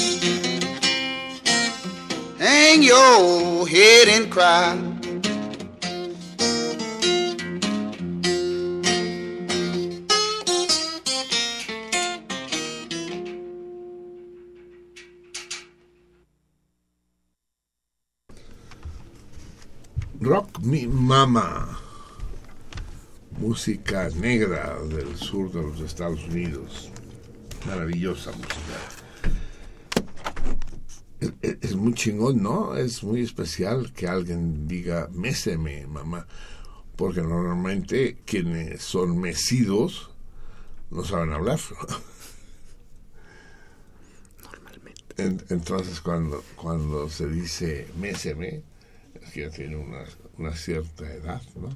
[2.37, 4.92] hang your head and cry.
[20.23, 21.67] Rock Me Mama.
[23.39, 26.89] Música negra del sur de los Estados Unidos.
[27.67, 28.79] Maravillosa música.
[31.41, 32.75] Es- muy chingón, ¿no?
[32.75, 36.25] Es muy especial que alguien diga, méseme, mamá.
[36.95, 40.11] Porque normalmente quienes son mecidos
[40.89, 41.59] no saben hablar.
[45.15, 48.63] En- entonces cuando, cuando se dice méseme,
[49.33, 50.03] que ya tiene una,
[50.37, 51.75] una cierta edad, ¿no?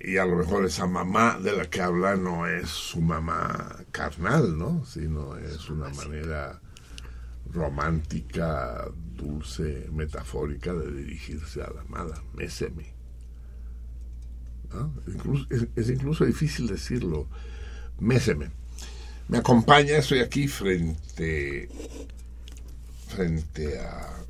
[0.00, 4.58] Y a lo mejor esa mamá de la que habla no es su mamá carnal,
[4.58, 4.84] ¿no?
[4.84, 6.60] Sino es una manera
[7.50, 12.22] romántica, dulce, metafórica de dirigirse a la amada.
[12.34, 12.92] Méseme.
[14.72, 14.92] ¿no?
[15.06, 17.28] Incluso- es, es incluso difícil decirlo.
[18.00, 18.50] Méseme.
[19.28, 21.68] Me acompaña, estoy aquí frente,
[23.08, 24.22] frente a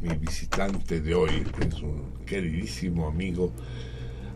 [0.00, 3.52] mi visitante de hoy, que es un queridísimo amigo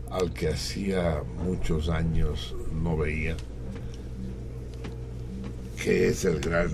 [0.09, 3.35] al que hacía muchos años no veía,
[5.81, 6.71] que es el gran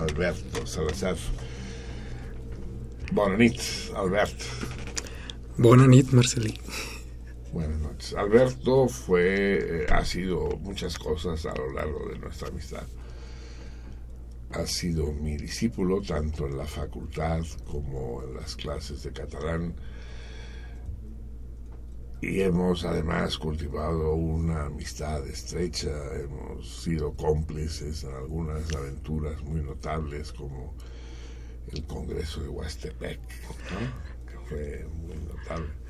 [0.00, 1.16] Alberto Salazar.
[3.12, 4.44] Buenas noches, Alberto.
[5.88, 6.58] Nit, Marcelí.
[7.52, 8.14] Buenas noches.
[8.14, 12.82] Alberto fue, eh, ha sido muchas cosas a lo largo de nuestra amistad.
[14.54, 19.74] Ha sido mi discípulo tanto en la facultad como en las clases de catalán.
[22.20, 30.32] Y hemos además cultivado una amistad estrecha, hemos sido cómplices en algunas aventuras muy notables
[30.32, 30.74] como
[31.72, 33.20] el Congreso de Huastepec,
[33.72, 34.30] ¿no?
[34.30, 35.84] que fue muy notable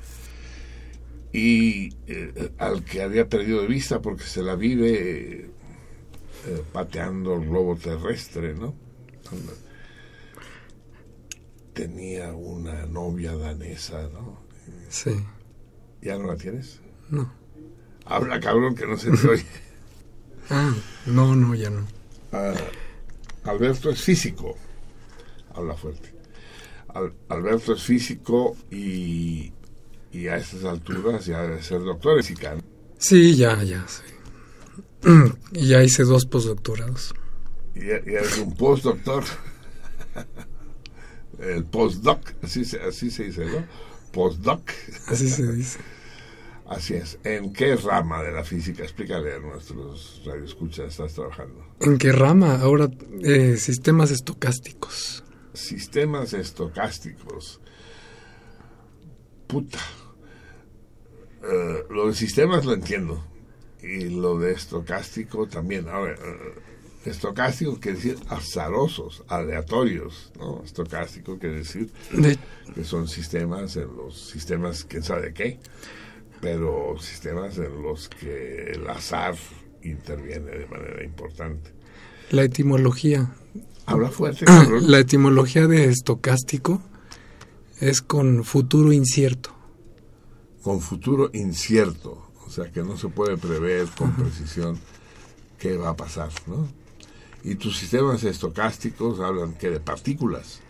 [1.35, 5.49] y eh, al que había perdido de vista porque se la vive
[6.47, 8.73] eh, pateando el globo terrestre, ¿no?
[11.73, 14.39] Tenía una novia danesa, ¿no?
[14.89, 15.11] Sí.
[16.01, 16.79] ¿Ya no la tienes?
[17.09, 17.31] No.
[18.05, 19.45] Habla, cabrón, que no se te oye.
[20.47, 20.71] Ah,
[21.07, 21.87] no, no, ya no.
[22.31, 22.53] Ah,
[23.45, 24.55] Alberto es físico.
[25.55, 26.13] Habla fuerte.
[26.89, 29.51] Al- Alberto es físico y,
[30.11, 32.61] y a estas alturas ya debe ser doctor en.
[32.99, 34.03] Sí, ya, ya, sí.
[35.51, 37.13] Y ya hice dos postdoctorados.
[37.75, 39.23] y, y es un postdoctor.
[41.39, 43.65] El postdoc, así se, así se dice, ¿no?
[44.13, 44.71] Postdoc.
[45.07, 45.79] Así se dice.
[46.65, 47.19] Así es.
[47.23, 48.83] ¿En qué rama de la física?
[48.83, 51.63] Explícale a nuestros radioescuchas, estás trabajando.
[51.81, 52.55] ¿En qué rama?
[52.61, 52.89] Ahora,
[53.21, 55.23] eh, sistemas estocásticos.
[55.53, 57.59] Sistemas estocásticos.
[59.47, 59.79] Puta.
[61.43, 63.23] Eh, lo de sistemas lo entiendo.
[63.85, 65.87] Y lo de estocástico también.
[65.87, 70.63] Ahora, eh, estocástico quiere decir azarosos, aleatorios, ¿no?
[70.63, 72.37] Estocástico quiere decir De,
[72.73, 75.59] que son sistemas en los sistemas, quién sabe qué,
[76.41, 79.35] pero sistemas en los que el azar
[79.83, 81.71] interviene de manera importante.
[82.31, 83.35] la etimología.
[83.85, 84.89] Habla fuerte, cabrón.
[84.89, 86.81] La etimología de estocástico
[87.79, 89.51] es con futuro incierto.
[90.63, 94.77] con futuro incierto, o sea que no se puede prever con precisión
[95.57, 96.67] qué va a pasar, ¿no?
[97.43, 100.61] Y tus sistemas estocásticos hablan que de partículas,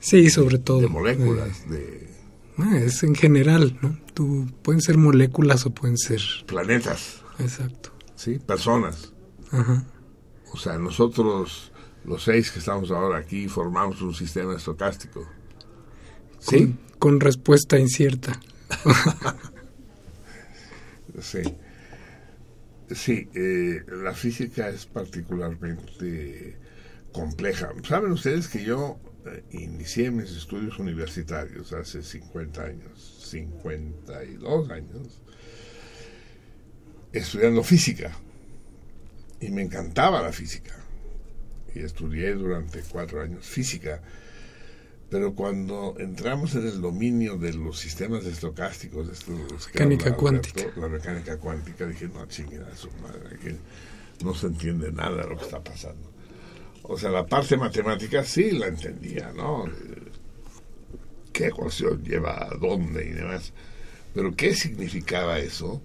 [0.00, 0.80] Sí, sobre todo.
[0.80, 2.08] de moléculas, de
[2.58, 3.98] Eh, es en general, ¿no?
[4.14, 6.20] Tú, pueden ser moléculas o pueden ser...
[6.46, 7.90] planetas, Exacto.
[8.14, 8.38] ¿sí?
[8.38, 9.12] Personas.
[9.50, 9.84] Ajá.
[10.52, 11.70] O sea, nosotros,
[12.04, 15.26] los seis que estamos ahora aquí, formamos un sistema estocástico.
[16.38, 16.58] ¿Sí?
[16.58, 18.40] Con, con respuesta incierta.
[21.20, 21.42] Sí.
[22.94, 26.56] Sí, eh, la física es particularmente
[27.12, 27.72] compleja.
[27.82, 35.20] Saben ustedes que yo eh, inicié mis estudios universitarios hace 50 años, 52 años,
[37.12, 38.12] estudiando física.
[39.40, 40.76] Y me encantaba la física.
[41.74, 44.00] Y estudié durante cuatro años física.
[45.08, 50.64] Pero cuando entramos en el dominio de los sistemas estocásticos, esto de que Mecánica cuántica.
[50.76, 53.56] la mecánica cuántica, dije, no, chingada su madre, que
[54.24, 56.10] no se entiende nada de lo que está pasando.
[56.82, 59.66] O sea, la parte matemática sí la entendía, ¿no?
[61.32, 63.52] ¿Qué ecuación lleva a dónde y demás?
[64.12, 65.82] Pero ¿qué significaba eso?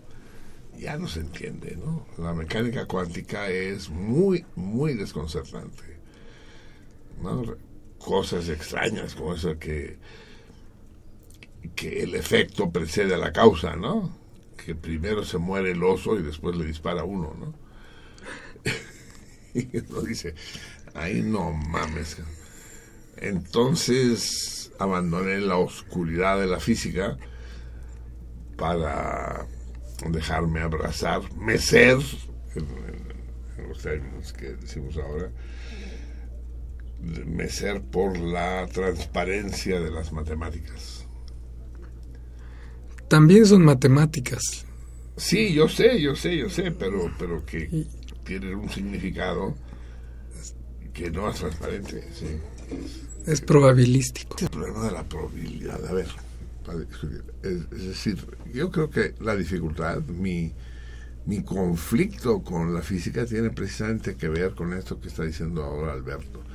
[0.79, 2.07] Ya no se entiende, ¿no?
[2.17, 5.91] La mecánica cuántica es muy, muy desconcertante.
[7.21, 7.55] ¿no?
[8.05, 9.97] Cosas extrañas como eso que,
[11.75, 14.15] que el efecto precede a la causa, ¿no?
[14.57, 17.53] Que primero se muere el oso y después le dispara uno, ¿no?
[19.53, 20.33] y uno dice,
[20.93, 22.17] ay no mames.
[23.17, 27.17] Entonces abandoné la oscuridad de la física
[28.57, 29.47] para
[30.09, 31.97] dejarme abrazar, mecer,
[32.55, 35.31] en, en- los términos que decimos ahora,
[37.01, 41.07] mecer por la transparencia de las matemáticas.
[43.07, 44.65] también son matemáticas.
[45.17, 47.73] Sí, yo sé, yo sé, yo sé, pero, pero que
[48.23, 49.55] tienen un significado
[50.93, 52.03] que no es transparente.
[52.13, 52.27] Sí.
[52.69, 54.37] Es, Es probabilístico.
[54.39, 55.85] el problema de la probabilidad.
[55.87, 56.07] A ver,
[57.43, 60.53] es, es decir, yo creo que la dificultad, mi,
[61.25, 65.93] mi conflicto con la física tiene precisamente que ver con esto que está diciendo ahora
[65.93, 66.47] Alberto.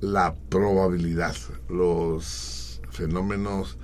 [0.00, 1.34] La probabilidad,
[1.68, 3.78] los fenómenos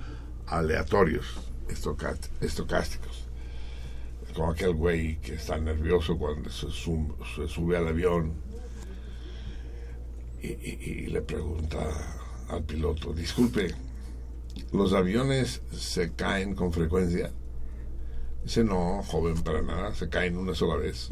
[0.47, 1.25] aleatorios,
[1.69, 3.27] estocásticos.
[4.33, 8.33] Como aquel güey que está nervioso cuando se, sube al avión
[10.41, 11.79] y- y le pregunta
[12.49, 13.73] al piloto, disculpe,
[14.71, 17.31] ¿los aviones se caen con frecuencia?
[18.43, 21.09] Dice, no, joven, para nada, se caen una sola vez.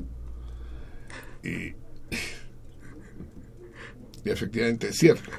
[1.44, 1.74] Y,
[4.26, 5.30] y efectivamente es cierto.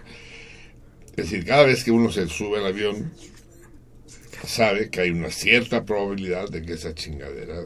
[1.16, 3.12] Es decir, cada vez que uno se sube al avión,
[4.46, 7.62] sabe que hay una cierta probabilidad de que esa chingadera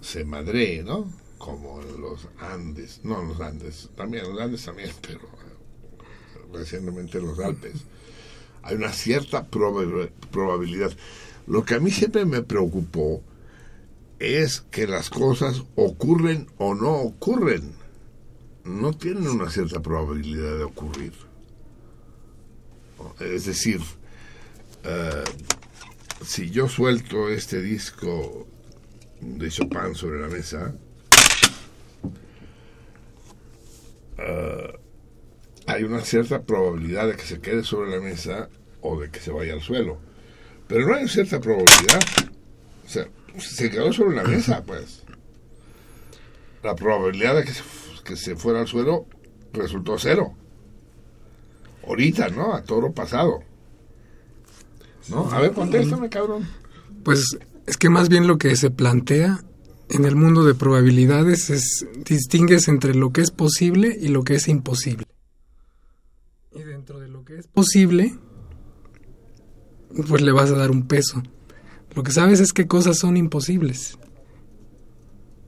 [0.00, 1.10] se, madree, ¿no?
[1.38, 6.38] Como en los Andes, no en los Andes, también en los Andes también, pero eh,
[6.52, 7.84] recientemente en los Alpes.
[8.62, 10.92] Hay una cierta proba- probabilidad.
[11.46, 13.22] Lo que a mí siempre me preocupó
[14.18, 17.72] es que las cosas ocurren o no ocurren.
[18.64, 21.12] No tienen una cierta probabilidad de ocurrir.
[23.18, 23.80] Es decir,
[24.84, 25.24] eh,
[26.24, 28.46] si yo suelto este disco
[29.20, 30.74] de Chopin sobre la mesa,
[34.18, 34.78] eh,
[35.66, 38.48] hay una cierta probabilidad de que se quede sobre la mesa
[38.82, 39.98] o de que se vaya al suelo.
[40.68, 42.00] Pero no hay cierta probabilidad.
[42.86, 43.08] O sea,
[43.38, 45.04] se quedó sobre la mesa, pues.
[46.62, 47.62] La probabilidad de que se,
[48.00, 49.06] que se fuera al suelo
[49.52, 50.34] resultó cero.
[51.86, 52.54] Ahorita, ¿no?
[52.54, 53.40] A toro pasado.
[55.08, 55.30] ¿No?
[55.30, 56.46] A ver, contéstame, cabrón.
[57.02, 59.42] Pues es que más bien lo que se plantea
[59.88, 64.36] en el mundo de probabilidades es distingues entre lo que es posible y lo que
[64.36, 65.04] es imposible.
[66.52, 68.14] Y dentro de lo que es posible,
[70.08, 71.22] pues le vas a dar un peso.
[71.94, 73.98] Lo que sabes es qué cosas son imposibles.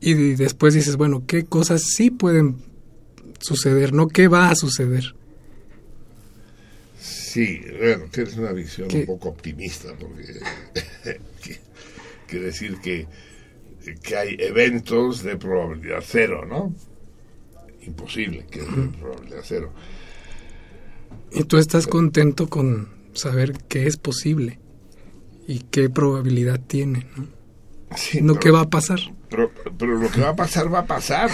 [0.02, 2.56] Y de- después dices, bueno, qué cosas sí pueden
[3.40, 5.14] suceder, no qué va a suceder.
[7.00, 9.00] Sí, bueno, tienes una visión ¿Qué?
[9.00, 10.24] un poco optimista, porque
[11.42, 11.58] que-
[12.26, 13.06] quiere decir que,
[14.02, 16.74] que hay eventos de probabilidad cero, ¿no?
[17.86, 19.72] Imposible que es de probabilidad cero.
[21.32, 24.58] Y tú estás contento con saber qué es posible
[25.48, 27.26] y qué probabilidad tiene, ¿no?
[27.96, 29.00] Sí, No qué va a pasar.
[29.32, 31.30] Pero, pero lo que va a pasar, va a pasar.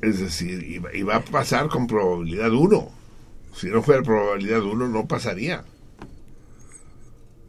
[0.00, 2.90] Es decir, y va, a pasar con probabilidad 1.
[3.54, 5.64] Si no fuera probabilidad 1, no pasaría.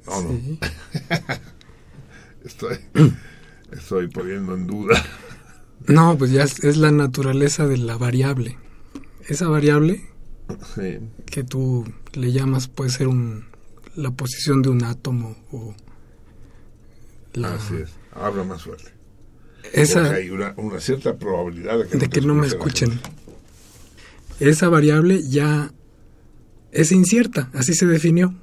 [0.07, 0.39] No, no.
[2.43, 2.79] Estoy,
[3.71, 5.03] estoy poniendo en duda.
[5.87, 8.57] No, pues ya es, es la naturaleza de la variable.
[9.27, 10.09] Esa variable
[10.73, 10.99] Sí.
[11.25, 13.45] que tú le llamas puede ser un,
[13.95, 15.75] la posición de un átomo o
[17.33, 17.91] la, Así es.
[18.19, 18.91] Habla más fuerte.
[19.73, 22.47] esa Porque hay una, una cierta probabilidad de que de no, que te no me
[22.47, 22.91] escuchen.
[22.93, 23.13] escuchen.
[24.39, 25.71] Esa variable ya
[26.71, 28.33] es incierta, así se definió.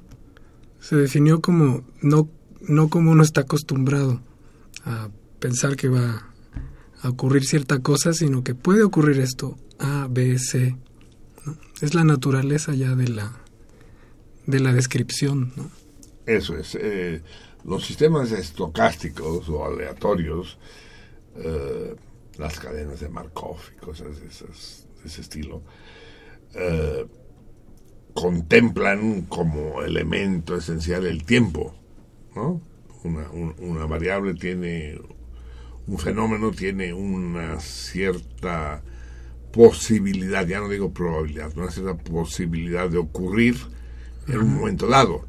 [0.79, 2.29] Se definió como no,
[2.61, 4.21] no como uno está acostumbrado
[4.85, 5.09] a
[5.39, 6.27] pensar que va
[7.01, 10.75] a ocurrir cierta cosa, sino que puede ocurrir esto A, B, C.
[11.45, 11.57] ¿no?
[11.81, 13.31] Es la naturaleza ya de la
[14.45, 15.69] de la descripción, ¿no?
[16.25, 16.75] Eso es.
[16.79, 17.21] eh,
[17.67, 20.57] los sistemas estocásticos o aleatorios,
[21.35, 21.95] eh,
[22.37, 25.61] las cadenas de Markov y cosas de, esas- de ese estilo,
[26.55, 27.05] eh,
[28.13, 31.75] contemplan como elemento esencial el tiempo.
[32.35, 32.61] ¿no?
[33.03, 34.99] Una, un- una variable tiene,
[35.87, 38.81] un fenómeno tiene una cierta
[39.51, 43.55] posibilidad, ya no digo probabilidad, una cierta posibilidad de ocurrir
[44.27, 45.25] en un momento dado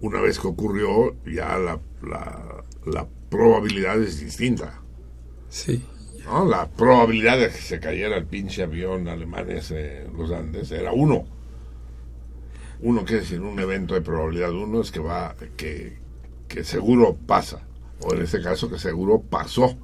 [0.00, 4.80] una vez que ocurrió, ya la, la, la probabilidad es distinta.
[5.48, 5.84] Sí.
[6.24, 6.44] ¿no?
[6.44, 10.92] La probabilidad de que se cayera el pinche avión alemán ese en los Andes era
[10.92, 11.26] uno.
[12.80, 15.98] Uno quiere decir un evento de probabilidad uno es que va, que,
[16.46, 17.62] que seguro pasa.
[18.00, 19.76] O en este caso que seguro pasó.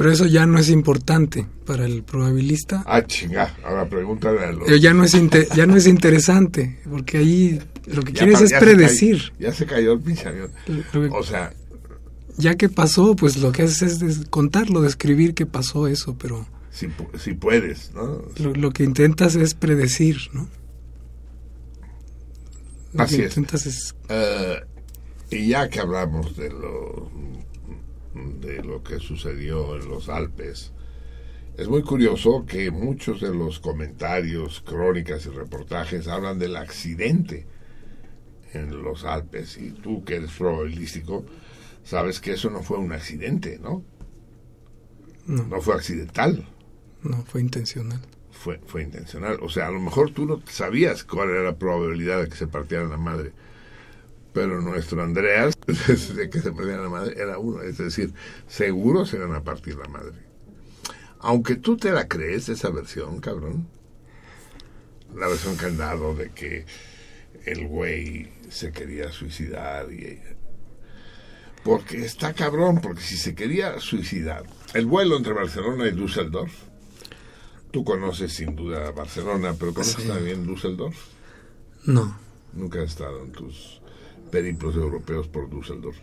[0.00, 2.82] Pero eso ya no es importante para el probabilista.
[2.86, 3.54] Ah, chinga.
[3.62, 4.64] Ahora pregúntale a los...
[4.64, 5.12] Pero ya no es
[5.54, 9.16] ya no es interesante, porque ahí lo que Ya quieres pa- es se predecir.
[9.18, 10.50] cayó- ya se cayó el pinche avión.
[10.64, 11.52] Que- O sea,
[12.38, 16.88] ya que pasó, pues lo que haces es contarlo, describir que pasó eso, pero si,
[17.22, 18.22] si puedes, ¿no?
[18.38, 20.48] lo, lo que intentas es predecir, ¿no?
[22.94, 24.60] Lo Así que intentas es Eh,
[25.30, 27.10] y ya que hablamos de lo,
[28.14, 30.72] de lo que sucedió en los Alpes,
[31.56, 37.46] es muy curioso que muchos de los comentarios, crónicas y reportajes hablan del accidente
[38.52, 39.56] en los Alpes.
[39.58, 41.24] Y tú que eres probabilístico,
[41.84, 43.84] sabes que eso no fue un accidente, ¿no?
[45.26, 45.44] No.
[45.44, 46.46] No fue accidental,
[47.02, 48.00] No, fue intencional.
[48.30, 49.38] fue, fue intencional.
[49.42, 52.46] O sea, a lo mejor tú no sabías cuál era la probabilidad de que se
[52.46, 53.32] partiera la madre.
[54.32, 57.62] Pero nuestro Andreas, de que se partiera la madre, era uno.
[57.62, 58.12] Es decir,
[58.46, 60.18] seguro se van a partir la madre.
[61.18, 63.66] Aunque tú te la crees, esa versión, cabrón.
[65.14, 66.64] La versión que han dado de que
[67.44, 70.20] el güey se quería suicidar y
[71.64, 76.52] porque está cabrón, porque si se quería suicidar, el vuelo entre Barcelona y Düsseldorf,
[77.70, 80.08] tú conoces sin duda Barcelona, pero conoces Sí.
[80.08, 80.96] también Düsseldorf,
[81.84, 82.18] No,
[82.54, 83.79] nunca has estado en tus
[84.30, 85.98] periplos europeos por Düsseldorf.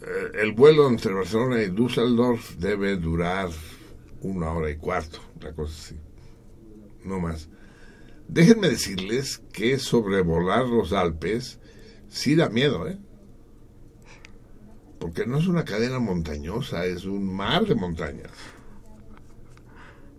[0.00, 3.50] Eh, el vuelo entre Barcelona y Düsseldorf debe durar
[4.20, 5.96] una hora y cuarto, una cosa así,
[7.04, 7.48] no más.
[8.28, 11.58] Déjenme decirles que sobrevolar los Alpes
[12.08, 12.98] sí da miedo, ¿eh?
[14.98, 18.32] Porque no es una cadena montañosa, es un mar de montañas.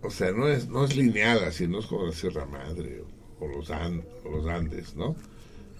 [0.02, 3.04] O sea, no es, no es lineal, así, no es como la Sierra Madre
[3.38, 5.14] o, los Andes, ¿no?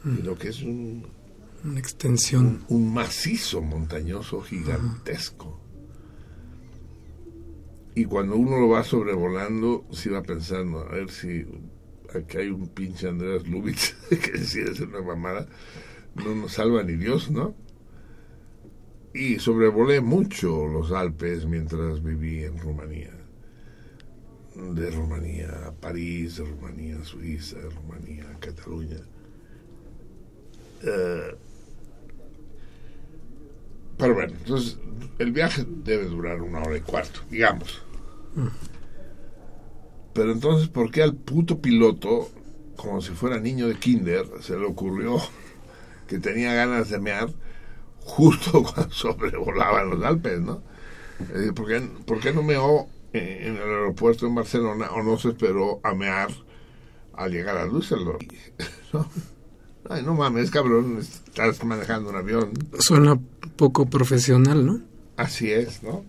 [0.02, 1.06] Sino que es un,
[1.64, 2.64] una extensión.
[2.68, 5.60] un macizo montañoso gigantesco.
[7.94, 11.44] Y cuando uno lo va sobrevolando, se va pensando, a ver si
[12.14, 15.46] aquí hay un pinche Andreas Lubitz que decide hacer una mamada,
[16.14, 17.54] no nos salva ni Dios, ¿no?
[19.12, 23.10] Y sobrevolé mucho los Alpes mientras viví en Rumanía.
[24.54, 28.98] De Rumanía a París, de Rumanía a Suiza, de Rumanía a Cataluña.
[30.82, 31.36] Eh,
[33.98, 34.78] pero bueno, entonces
[35.18, 37.82] el viaje debe durar una hora y cuarto, digamos.
[40.14, 42.30] Pero entonces, ¿por qué al puto piloto,
[42.76, 45.18] como si fuera niño de kinder, se le ocurrió
[46.08, 47.28] que tenía ganas de mear
[48.00, 50.62] justo cuando sobrevolaban los Alpes, ¿no?
[51.54, 55.28] ¿por qué, por qué no meó en, en el aeropuerto en Barcelona o no se
[55.28, 56.30] esperó a mear
[57.12, 58.22] al llegar a Düsseldorf?
[58.94, 59.06] ¿No?
[59.92, 62.52] Ay, no mames, cabrón, estás manejando un avión.
[62.78, 63.18] Suena
[63.56, 64.80] poco profesional, ¿no?
[65.16, 66.04] Así es, ¿no?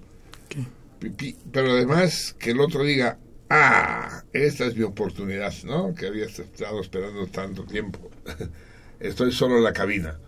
[0.47, 0.63] ¿Qué?
[0.99, 1.35] Pipí.
[1.51, 3.17] Pero además que el otro diga,
[3.49, 5.95] ah, esta es mi oportunidad, ¿no?
[5.95, 8.11] Que había estado esperando tanto tiempo.
[8.99, 10.19] Estoy solo en la cabina.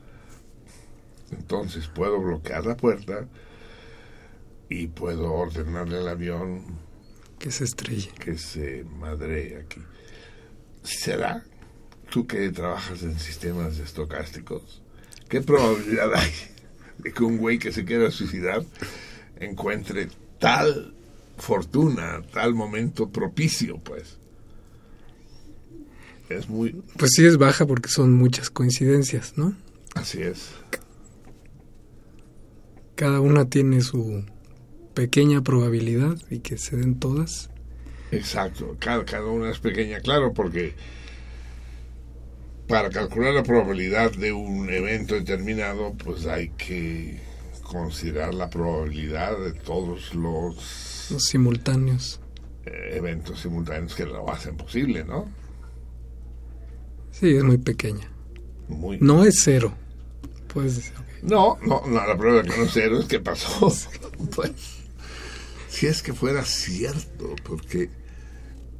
[1.31, 3.27] Entonces puedo bloquear la puerta
[4.67, 6.63] y puedo ordenarle al avión
[7.37, 8.09] Que se estrelle.
[8.19, 9.79] que se madre aquí.
[10.81, 11.43] ¿Será?
[12.13, 14.83] Tú que trabajas en sistemas estocásticos,
[15.29, 16.31] ¿qué probabilidad hay
[16.99, 18.63] de que un güey que se quiera suicidar
[19.39, 20.93] encuentre tal
[21.39, 24.19] fortuna, tal momento propicio, pues?
[26.29, 26.83] Es muy...
[26.99, 29.55] Pues sí es baja porque son muchas coincidencias, ¿no?
[29.95, 30.51] Así es.
[32.93, 34.23] Cada una tiene su
[34.93, 37.49] pequeña probabilidad y que se den todas.
[38.11, 40.75] Exacto, cada, cada una es pequeña, claro, porque
[42.73, 47.19] para calcular la probabilidad de un evento determinado, pues hay que
[47.61, 52.19] considerar la probabilidad de todos los Los simultáneos.
[52.65, 55.29] eh, eventos simultáneos que lo hacen posible, ¿no?
[57.11, 58.09] Sí, es muy pequeña.
[58.67, 58.97] Muy...
[58.99, 59.71] No es cero.
[60.51, 60.93] Puedes decir.
[61.21, 63.71] No, no, no, la prueba de que no es cero es que pasó.
[64.35, 64.51] Pues,
[65.69, 67.91] si es que fuera cierto, porque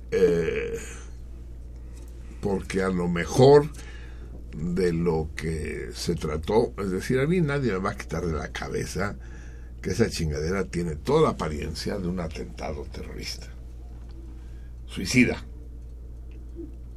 [0.09, 0.79] eh,
[2.43, 3.69] porque a lo mejor
[4.53, 8.33] de lo que se trató, es decir, a mí nadie me va a quitar de
[8.33, 9.15] la cabeza
[9.81, 13.47] que esa chingadera tiene toda la apariencia de un atentado terrorista,
[14.85, 15.43] suicida,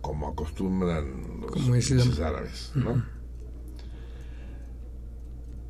[0.01, 1.74] como acostumbran los Como
[2.24, 3.05] árabes, ¿no?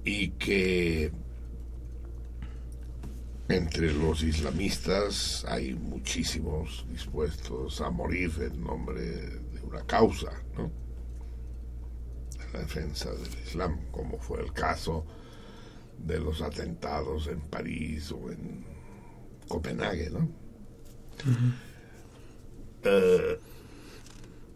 [0.04, 1.12] y que
[3.48, 10.70] entre los islamistas hay muchísimos dispuestos a morir en nombre una causa, ¿no?
[12.52, 15.04] La defensa del Islam, como fue el caso
[15.98, 18.64] de los atentados en París o en
[19.48, 20.28] Copenhague, ¿no?
[22.84, 23.38] Eh,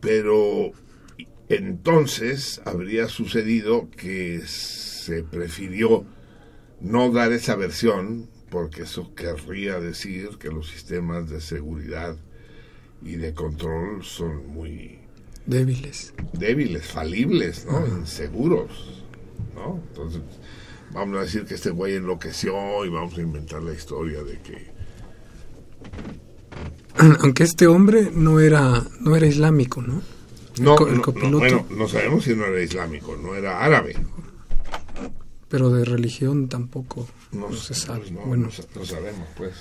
[0.01, 0.73] pero
[1.49, 6.05] entonces habría sucedido que se prefirió
[6.81, 12.17] no dar esa versión porque eso querría decir que los sistemas de seguridad
[13.03, 15.00] y de control son muy
[15.47, 16.13] débiles.
[16.33, 17.87] débiles, falibles, ¿no?
[17.87, 18.71] Inseguros,
[19.55, 19.81] ¿no?
[19.89, 20.23] Entonces,
[20.93, 24.71] vamos a decir que este güey enloqueció y vamos a inventar la historia de que
[27.21, 30.03] Aunque este hombre no era, no era islámico, ¿no?
[30.61, 33.97] no, co- el no, bueno, no sabemos si no era islámico, no era árabe.
[35.49, 38.01] Pero de religión tampoco No, se sabe.
[38.01, 39.55] pues no, bueno, no sa- no sabemos, pues,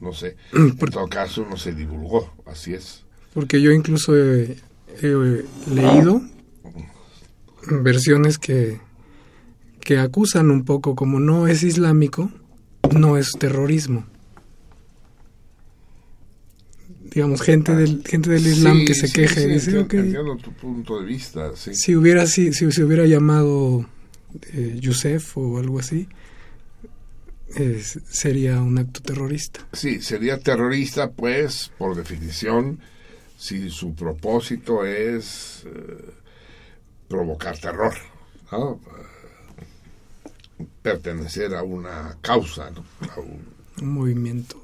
[0.00, 0.36] no, sé.
[0.52, 3.04] Mm, En por- todo caso, no se divulgó, así es.
[3.32, 4.56] porque yo incluso he,
[5.02, 6.22] he leído
[7.82, 8.80] versiones que,
[9.80, 12.30] que acusan un poco, como no es islámico,
[12.96, 14.06] no es terrorismo.
[17.12, 19.84] Digamos, gente del, gente del Islam Sí, que se sí, queja y sí, dice, entiendo,
[19.84, 23.84] ok, entiendo tu punto de vista, si hubiera si, si se hubiera llamado
[24.52, 26.08] eh, Yusef o algo así,
[27.56, 29.66] eh, sería un acto terrorista.
[29.72, 32.78] Sí, sería terrorista, pues, por definición,
[33.40, 36.10] si su propósito es eh,
[37.08, 37.94] provocar terror,
[38.52, 38.78] ¿no?
[40.82, 42.84] Pertenecer a una causa, ¿no?
[43.16, 43.46] A un-
[43.80, 44.62] Un movimiento.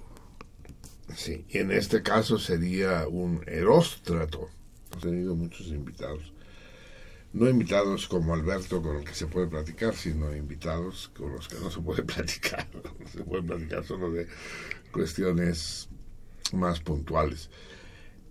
[1.15, 1.47] sí.
[1.49, 4.51] Y en este caso sería un eróstrato.
[4.91, 6.33] Hemos tenido muchos invitados.
[7.33, 11.59] No invitados como Alberto con el que se puede platicar, sino invitados con los que
[11.61, 12.67] no se puede platicar.
[13.11, 14.27] Se puede platicar solo de
[14.93, 15.89] cuestiones
[16.53, 17.49] más puntuales.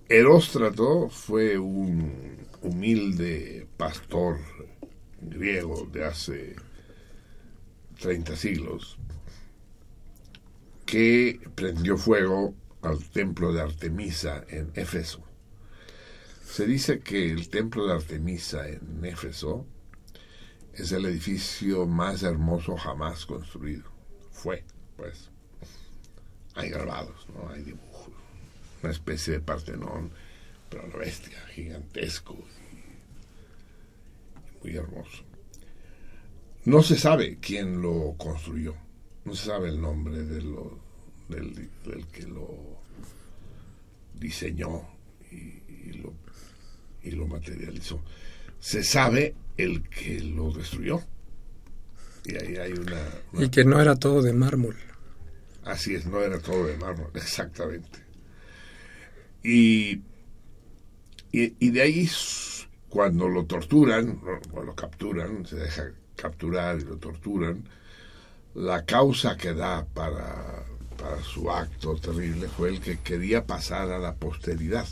[0.08, 4.38] Eróstrato fue un humilde pastor
[5.20, 6.56] griego de hace
[8.00, 9.00] 30 siglos
[10.86, 12.54] que prendió fuego
[12.84, 15.24] al templo de Artemisa en Éfeso.
[16.46, 19.66] Se dice que el templo de Artemisa en Éfeso
[20.76, 23.86] es el edificio más hermoso jamás construido.
[24.30, 24.64] Fue,
[24.98, 25.32] pues.
[26.54, 27.50] Hay grabados, ¿no?
[27.50, 27.95] Hay dibujos.
[28.86, 30.12] Una especie de Partenón,
[30.70, 32.38] pero la bestia, gigantesco
[34.62, 35.24] muy hermoso.
[36.66, 38.76] No se sabe quién lo construyó.
[39.24, 40.78] No se sabe el nombre de lo,
[41.30, 42.48] del, del que lo
[44.14, 44.88] diseñó
[45.32, 45.36] y,
[45.68, 46.14] y lo,
[47.02, 48.04] y lo materializó.
[48.60, 51.02] Se sabe el que lo destruyó.
[52.24, 53.02] Y ahí hay una...
[53.34, 54.76] una- Y que no era todo de mármol.
[55.64, 58.05] Así es, no era todo de mármol, exactamente.
[59.48, 60.02] Y,
[61.32, 62.10] y, de ahí,
[62.90, 67.64] cuando lo torturan, cuando lo capturan, se deja capturar y lo torturan,
[68.56, 70.64] la causa que da para,
[70.98, 74.88] para su acto terrible fue el que quería pasar a la posteridad,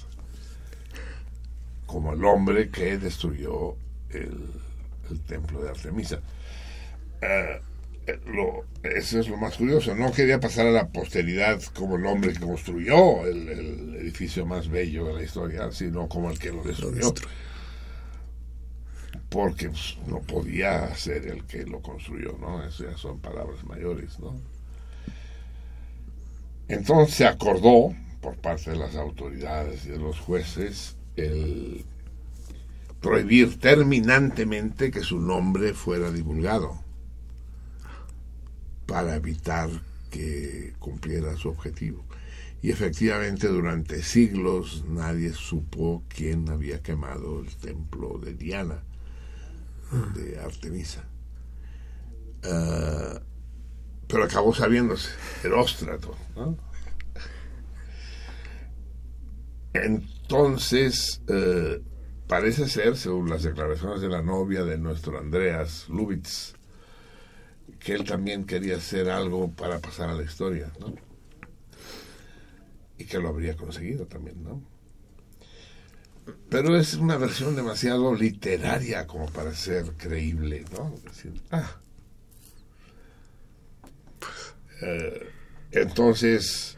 [1.87, 3.75] como el hombre que destruyó
[4.11, 4.51] el,
[5.25, 6.19] templo de Artemisa.
[7.21, 7.59] Eh,
[8.25, 9.95] lo, eso es lo más curioso.
[9.95, 14.69] No quería pasar a la posteridad como el hombre que construyó el, el edificio más
[14.69, 17.13] bello de la historia, sino como el que lo destruyó.
[19.29, 22.63] Porque pues, no podía ser el que lo construyó, ¿no?
[22.65, 24.35] Eso ya son palabras mayores, ¿no?
[26.67, 31.85] Entonces se acordó por parte de las autoridades y de los jueces el
[33.01, 36.82] prohibir terminantemente que su nombre fuera divulgado
[38.85, 39.69] para evitar
[40.09, 42.03] que cumpliera su objetivo.
[42.61, 48.83] Y efectivamente durante siglos nadie supo quién había quemado el templo de Diana,
[50.15, 51.03] de Artemisa.
[52.43, 53.21] Ah,
[54.07, 55.09] pero acabó sabiéndose,
[55.43, 56.15] Heróstrato.
[56.35, 56.57] ¿no?
[59.73, 61.81] Entonces, eh,
[62.27, 66.53] parece ser, según las declaraciones de la novia de nuestro Andreas Lubitz,
[67.83, 70.95] que él también quería hacer algo para pasar a la historia, ¿no?
[72.97, 74.63] Y que lo habría conseguido también, ¿no?
[76.49, 80.95] Pero es una versión demasiado literaria como para ser creíble, ¿no?
[81.03, 81.77] Decir, ah.
[84.81, 85.27] Eh,
[85.71, 86.77] entonces,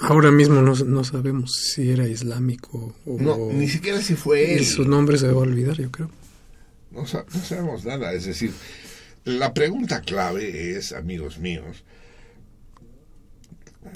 [0.00, 3.18] Ahora mismo no, no sabemos si era islámico o...
[3.20, 4.60] no, ni siquiera si fue él.
[4.60, 6.08] Y su nombre se va a olvidar, yo creo.
[6.90, 8.12] No, sa- no sabemos nada.
[8.12, 8.52] Es decir,
[9.24, 11.84] la pregunta clave es, amigos míos,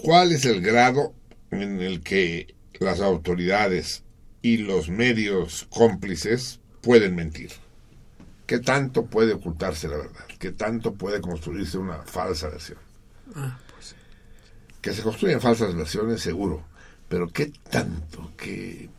[0.02, 1.14] ¿cuál es el grado
[1.50, 4.04] en el que las autoridades
[4.42, 7.50] y los medios cómplices pueden mentir?
[8.46, 10.24] ¿Qué tanto puede ocultarse la verdad?
[10.38, 12.78] ¿Qué tanto puede construirse una falsa versión?
[13.34, 13.94] Ah, pues
[14.82, 16.64] Que se construyen falsas versiones, seguro.
[17.08, 18.32] Pero ¿qué tanto?
[18.36, 18.90] ¿Qué,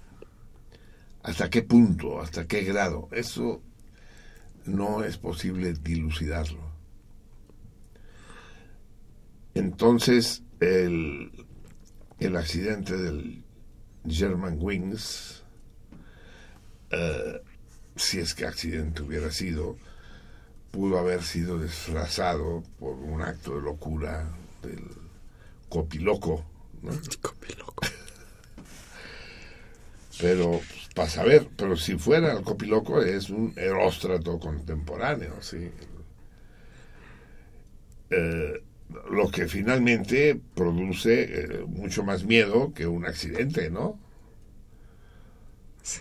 [1.24, 2.22] ¿Hasta qué punto?
[2.22, 3.10] ¿Hasta qué grado?
[3.12, 3.62] Eso
[4.66, 6.72] no es posible dilucidarlo.
[9.54, 11.32] Entonces, el,
[12.20, 13.44] el accidente del
[14.08, 15.44] German Wings
[16.94, 17.42] eh,
[17.96, 19.78] si es que accidente hubiera sido,
[20.72, 24.32] pudo haber sido disfrazado por un acto de locura
[24.62, 24.90] del
[25.70, 26.46] copiloco,
[26.82, 26.92] ¿no?
[27.22, 27.86] Copiloco.
[30.20, 30.62] Pero,
[30.94, 35.72] para saber, pero si fuera el copiloco es un eróstrato contemporáneo, ¿sí?
[38.10, 38.64] Eh,
[39.10, 44.00] lo que finalmente produce eh, mucho más miedo que un accidente, ¿no?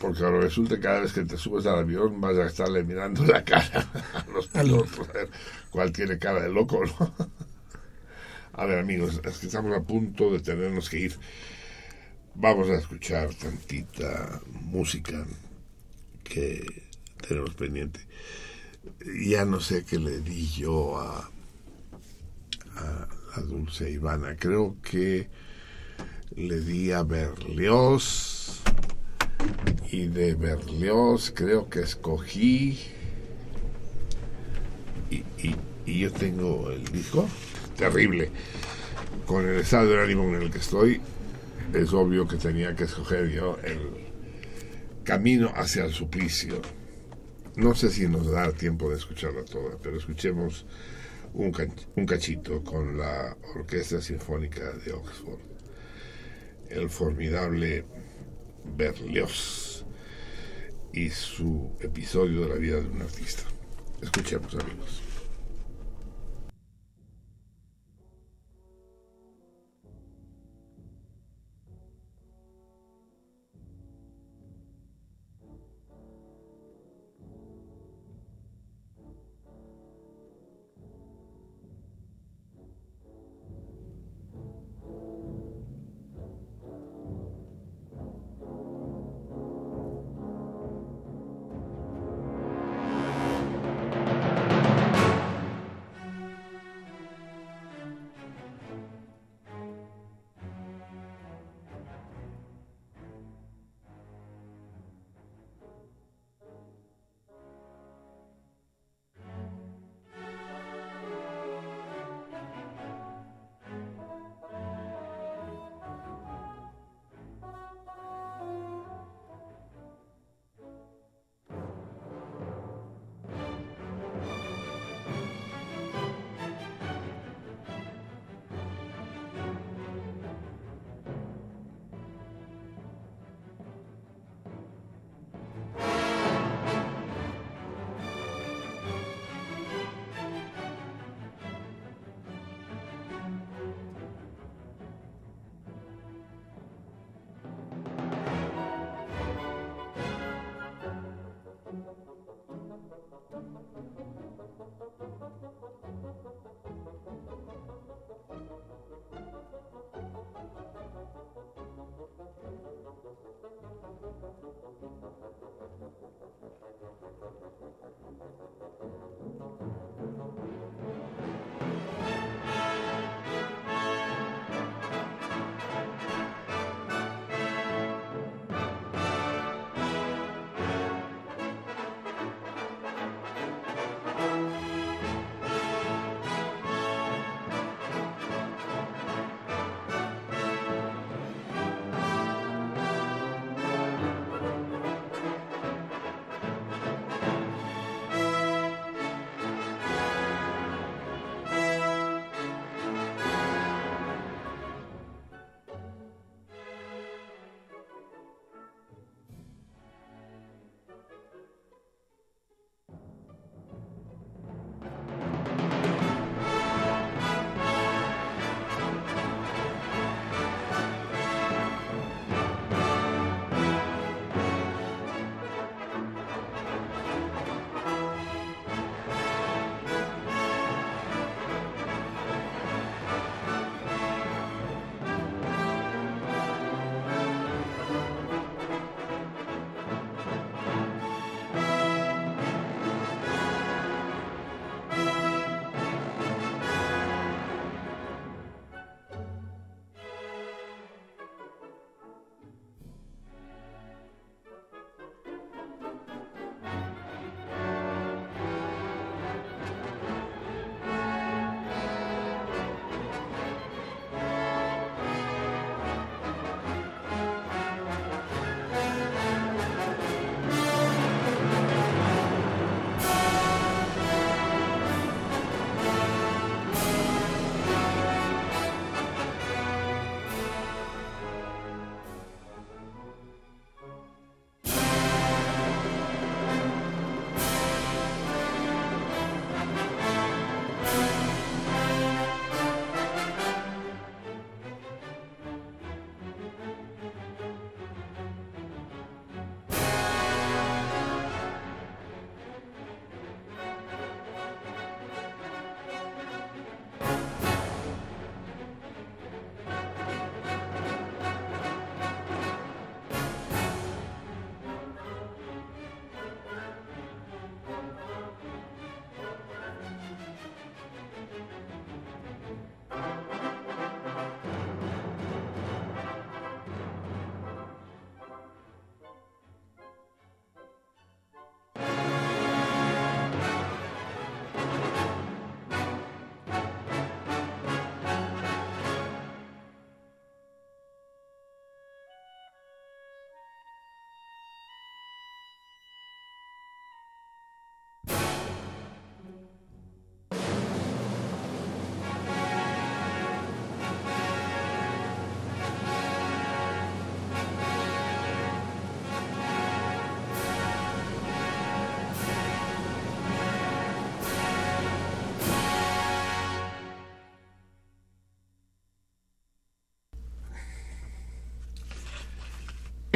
[0.00, 3.24] Porque ahora resulta que cada vez que te subes al avión vas a estarle mirando
[3.24, 5.28] la cara a los pilotos, a ver
[5.70, 7.14] cuál tiene cara de loco, ¿no?
[8.54, 11.16] A ver, amigos, es que estamos a punto de tenernos que ir.
[12.34, 15.24] Vamos a escuchar tantita música
[16.24, 16.64] que
[17.26, 18.00] tenemos pendiente.
[19.24, 21.30] Ya no sé qué le di yo a,
[22.76, 24.36] a la dulce Ivana.
[24.36, 25.28] Creo que
[26.34, 28.62] le di a Berlioz
[29.90, 32.78] y de Berlioz creo que escogí
[35.10, 37.28] y, y- y yo tengo el disco
[37.76, 38.30] terrible
[39.26, 41.00] con el estado de ánimo en el que estoy
[41.74, 44.12] es obvio que tenía que escoger yo el
[45.04, 46.60] camino hacia el suplicio
[47.56, 50.66] no sé si nos da tiempo de escucharla toda pero escuchemos
[51.34, 51.52] un,
[51.96, 55.40] un cachito con la Orquesta Sinfónica de Oxford
[56.70, 57.84] el formidable
[58.76, 59.84] Berlioz
[60.92, 63.44] y su episodio de la vida de un artista.
[64.00, 65.01] Escuchemos, amigos.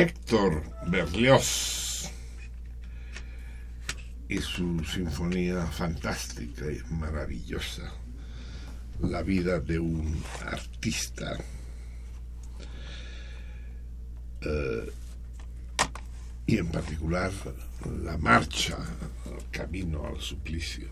[0.07, 2.09] Héctor Berlioz
[4.29, 7.93] y su sinfonía fantástica y maravillosa,
[9.01, 11.37] La vida de un artista.
[14.43, 14.93] Eh,
[16.47, 17.33] y en particular
[18.05, 18.79] la marcha
[19.51, 20.89] camino al suplicio,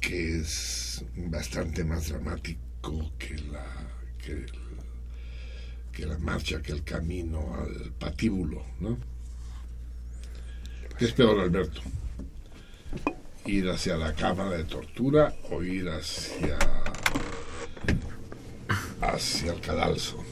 [0.00, 3.64] que es bastante más dramático que la,
[4.18, 4.63] que,
[5.94, 8.98] que la marcha, que el camino al patíbulo, ¿no?
[10.98, 11.80] ¿Qué es peor, Alberto?
[13.46, 16.58] ¿Ir hacia la cámara de tortura o ir hacia,
[19.00, 20.22] hacia el cadalso?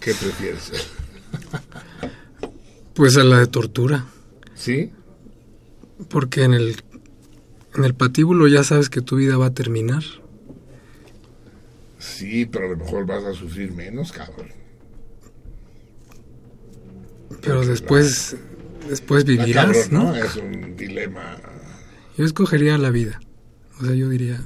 [0.00, 0.72] ¿Qué prefieres?
[2.94, 4.06] Pues a la de tortura.
[4.54, 4.92] ¿Sí?
[6.08, 6.76] Porque en el,
[7.74, 10.02] en el patíbulo ya sabes que tu vida va a terminar.
[12.14, 14.48] Sí, pero a lo mejor vas a sufrir menos, cabrón.
[17.42, 18.36] Pero Porque después,
[18.88, 20.16] después la- la vivirás, cabrón, ¿no?
[20.16, 21.36] Es un dilema.
[22.16, 23.20] Yo escogería la vida.
[23.80, 24.42] O sea, yo diría,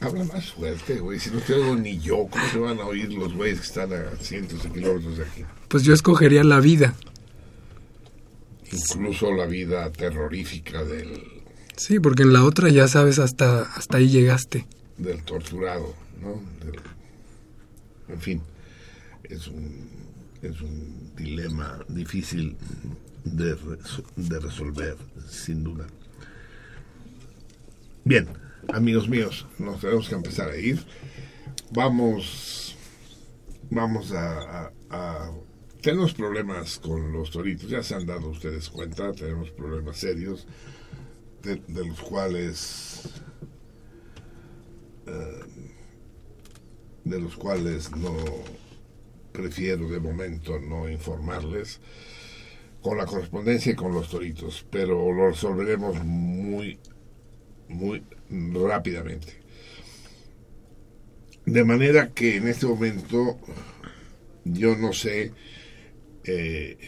[0.00, 1.18] Habla más fuerte, güey.
[1.18, 3.92] Si no te oigo ni yo, ¿cómo se van a oír los güeyes que están
[3.92, 5.44] a cientos de kilómetros de aquí?
[5.68, 6.94] pues yo escogería la vida.
[8.70, 11.22] Incluso la vida terrorífica del,
[11.76, 14.66] Sí, porque en la otra ya sabes hasta, hasta ahí llegaste.
[14.98, 16.40] del torturado, ¿no?
[18.08, 18.42] En fin,
[19.24, 19.88] es un,
[20.42, 22.56] es un dilema difícil
[23.24, 23.56] de,
[24.16, 24.96] de resolver,
[25.28, 25.86] sin duda.
[28.04, 28.28] Bien,
[28.72, 30.84] amigos míos, nos tenemos que empezar a ir.
[31.70, 32.76] Vamos,
[33.70, 35.32] vamos a, a- a-
[35.80, 40.46] tenemos problemas con los toritos, ya se han dado ustedes cuenta, tenemos problemas serios,
[41.42, 43.02] de, de los cuales
[47.04, 48.14] de los cuales no
[49.32, 51.80] prefiero de momento no informarles
[52.80, 56.78] con la correspondencia y con los toritos, pero lo resolveremos muy,
[57.68, 59.40] muy rápidamente.
[61.46, 63.38] De manera que en este momento
[64.44, 65.32] yo no sé
[66.24, 66.78] eh,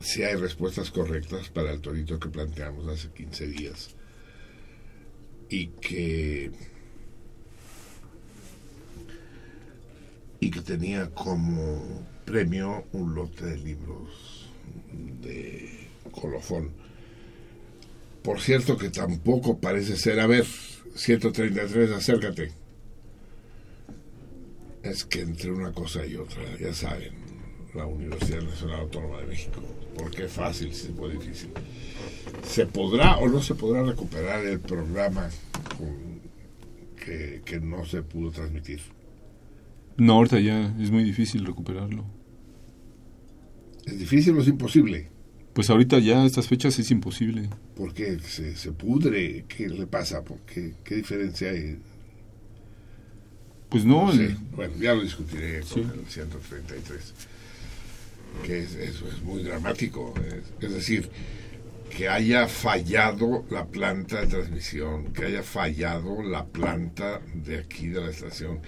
[0.00, 3.96] si hay respuestas correctas para el torito que planteamos hace 15 días
[5.48, 6.50] y que
[10.40, 14.48] y que tenía como premio un lote de libros
[15.22, 16.70] de colofón.
[18.22, 20.44] Por cierto que tampoco parece ser, a ver,
[20.94, 22.52] 133, acércate.
[24.82, 27.14] Es que entre una cosa y otra, ya saben,
[27.74, 29.60] la Universidad Nacional Autónoma de México,
[29.96, 31.50] ¿por qué fácil si es muy difícil?
[32.44, 35.28] ¿Se podrá o no se podrá recuperar el programa
[37.04, 38.80] que, que no se pudo transmitir?
[39.98, 42.04] No, ahorita ya es muy difícil recuperarlo.
[43.86, 45.08] ¿Es difícil o es imposible?
[45.54, 47.48] Pues ahorita ya a estas fechas es imposible.
[47.76, 50.22] Porque se, se pudre, ¿qué le pasa?
[50.22, 51.78] ¿Por qué, ¿Qué diferencia hay?
[53.68, 54.26] Pues no, sé.
[54.26, 55.80] el- Bueno, ya lo discutiré con Sí.
[55.80, 57.14] el 133.
[58.44, 60.14] Que es, eso es muy dramático.
[60.26, 61.10] Es, es decir,
[61.96, 68.00] que haya fallado la planta de transmisión, que haya fallado la planta de aquí de
[68.02, 68.60] la estación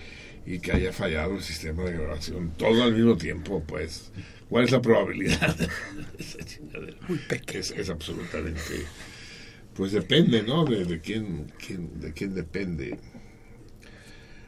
[0.47, 2.53] y que haya fallado el sistema de grabación.
[2.57, 4.13] Todo al mismo tiempo, pues.
[4.49, 5.57] ¿Cuál es la probabilidad?
[6.19, 6.97] Esa chingadera.
[7.53, 8.87] Es, es absolutamente...
[9.75, 10.65] Pues depende, ¿no?
[10.65, 12.99] De, de quién, quién- de quién depende.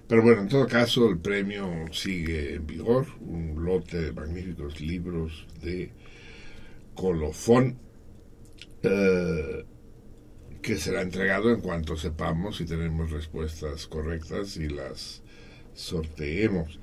[0.09, 3.07] Pero bueno, en todo caso, el premio sigue en vigor.
[3.21, 5.93] Un lote de magníficos libros de
[6.95, 7.79] colofón
[8.83, 9.65] eh,
[10.63, 15.23] que será entregado en cuanto sepamos y tenemos respuestas correctas y las
[15.75, 16.79] sorteemos.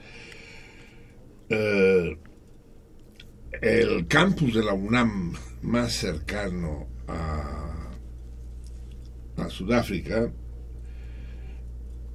[1.50, 2.18] Eh,
[3.62, 7.90] el campus de la UNAM más cercano a,
[9.38, 10.32] a Sudáfrica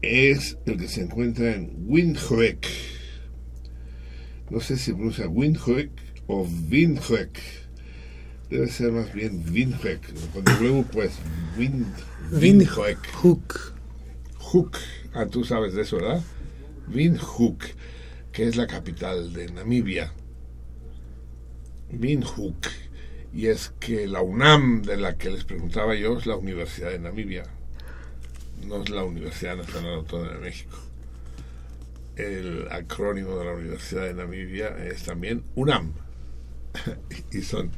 [0.02, 2.66] es el que se encuentra en Windhoek.
[4.50, 5.90] No sé si pronuncia Windhoek
[6.26, 7.38] o Windhoek.
[8.50, 10.00] Debe ser más bien Windhoek.
[10.32, 11.18] Con W, pues
[11.58, 11.86] Wind,
[12.30, 12.98] Windhoek.
[13.14, 13.74] Hook.
[14.38, 14.78] Hook.
[15.14, 16.22] Ah, tú sabes de eso, ¿verdad?
[16.92, 17.74] Windhoek,
[18.32, 20.12] que es la capital de Namibia.
[21.90, 22.68] Windhoek.
[23.32, 27.00] Y es que la UNAM, de la que les preguntaba yo, es la Universidad de
[27.00, 27.44] Namibia.
[28.66, 30.76] No es la Universidad Nacional Autónoma de México.
[32.16, 35.94] El acrónimo de la Universidad de Namibia es también UNAM.
[37.32, 37.70] y son,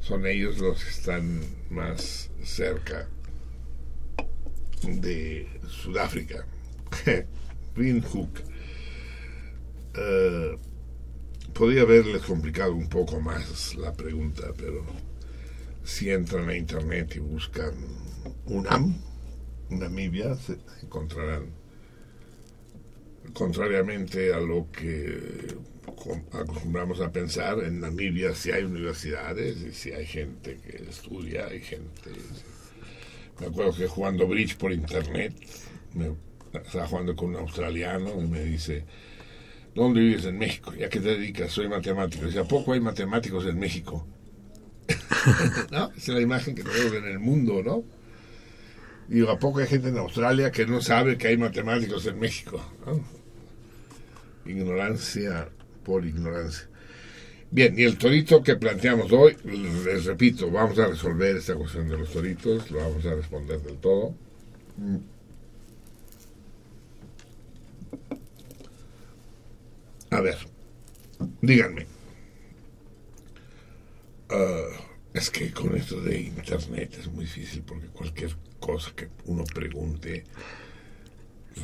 [0.00, 3.08] son ellos los que están más cerca
[4.82, 6.46] de Sudáfrica.
[7.76, 8.42] Windhoek.
[9.98, 10.56] Eh,
[11.52, 14.84] podría haberles complicado un poco más la pregunta, pero
[15.84, 17.72] si entran a internet y buscan
[18.46, 19.00] UNAM,
[19.70, 21.46] Namibia, se encontrarán,
[23.32, 25.56] contrariamente a lo que
[26.32, 31.60] acostumbramos a pensar, en Namibia sí hay universidades y sí hay gente que estudia, hay
[31.60, 32.10] gente...
[33.40, 35.34] Me acuerdo que jugando bridge por internet,
[35.94, 36.14] me,
[36.64, 38.84] estaba jugando con un australiano y me dice,
[39.74, 40.72] ¿dónde vives en México?
[40.78, 41.52] ¿Y a qué te dedicas?
[41.52, 42.26] Soy matemático.
[42.26, 44.06] Dice, ¿a poco hay matemáticos en México?
[45.70, 45.90] ¿No?
[45.96, 47.84] Esa es la imagen que tenemos en el mundo, ¿no?
[49.08, 52.60] Digo, ¿a poco hay gente en Australia que no sabe que hay matemáticos en México?
[52.84, 53.04] ¿no?
[54.50, 55.48] Ignorancia
[55.84, 56.68] por ignorancia.
[57.50, 61.96] Bien, y el torito que planteamos hoy, les repito, vamos a resolver esta cuestión de
[61.96, 64.14] los toritos, lo vamos a responder del todo.
[70.16, 70.38] A ver,
[71.42, 71.84] díganme.
[74.30, 74.70] Ah,
[75.12, 80.24] es que con esto de internet es muy difícil porque cualquier cosa que uno pregunte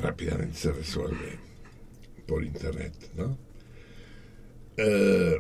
[0.03, 1.39] rápidamente se resuelve
[2.27, 3.39] por internet, ¿no?
[4.77, 5.39] Eh,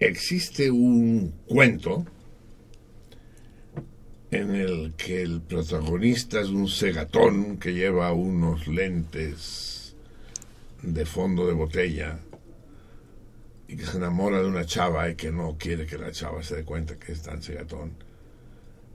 [0.00, 2.04] existe un cuento
[4.30, 9.96] en el que el protagonista es un segatón que lleva unos lentes
[10.82, 12.18] de fondo de botella
[13.66, 16.56] y que se enamora de una chava y que no quiere que la chava se
[16.56, 17.92] dé cuenta que es tan segatón.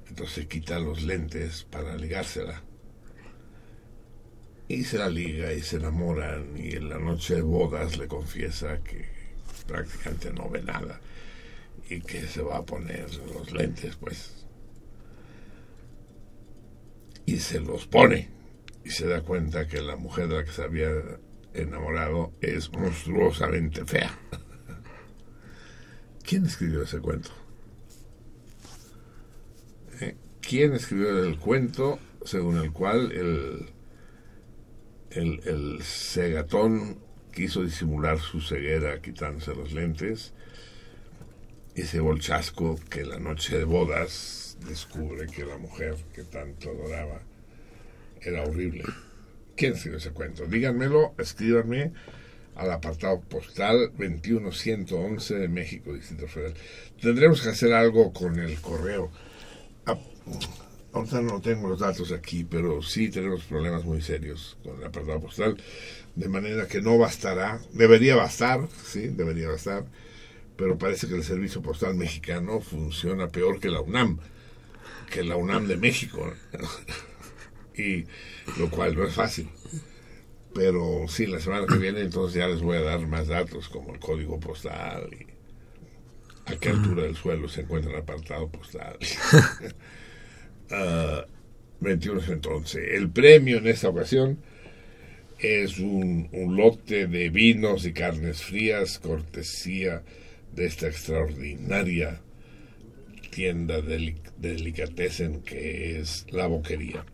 [0.07, 2.61] Entonces quita los lentes para ligársela.
[4.67, 8.79] Y se la liga y se enamoran y en la noche de bodas le confiesa
[8.83, 9.05] que
[9.67, 10.99] prácticamente no ve nada
[11.89, 14.42] y que se va a poner los lentes pues
[17.25, 18.29] y se los pone
[18.83, 20.91] y se da cuenta que la mujer de la que se había
[21.53, 24.17] enamorado es monstruosamente fea.
[26.23, 27.29] ¿Quién escribió ese cuento?
[30.01, 30.15] ¿Eh?
[30.41, 33.69] ¿Quién escribió el cuento según el cual el,
[35.11, 36.99] el, segatón
[37.31, 40.33] quiso disimular su ceguera quitándose los lentes
[41.75, 46.69] y se el chasco que la noche de bodas descubre que la mujer que tanto
[46.69, 47.21] adoraba
[48.21, 48.83] era horrible.
[49.55, 50.45] ¿Quién escribió ese cuento?
[50.45, 51.91] Díganmelo, escríbanme
[52.55, 56.53] al apartado postal 21111 de México, Distrito Federal.
[57.01, 59.11] Tendremos que hacer algo con el correo.
[59.85, 59.97] Ah,
[60.93, 65.19] ahorita no tengo los datos aquí, pero sí tenemos problemas muy serios con el apartado
[65.19, 65.57] postal,
[66.15, 69.85] de manera que no bastará, debería bastar, sí, debería bastar,
[70.55, 74.19] pero parece que el servicio postal mexicano funciona peor que la UNAM,
[75.09, 76.33] que la UNAM de México,
[77.75, 78.05] y
[78.57, 79.49] lo cual no es fácil.
[80.53, 83.93] Pero sí, la semana que viene entonces ya les voy a dar más datos como
[83.93, 85.25] el código postal y
[86.45, 88.97] a qué altura del suelo se encuentra el apartado postal.
[90.75, 91.25] Ah,
[91.81, 92.81] 21 entonces.
[92.93, 94.39] El premio en esta ocasión
[95.37, 100.01] es un, un lote de vinos y carnes frías, cortesía
[100.51, 102.21] de esta extraordinaria
[103.33, 107.05] tienda de delicatessen que es La Boquería,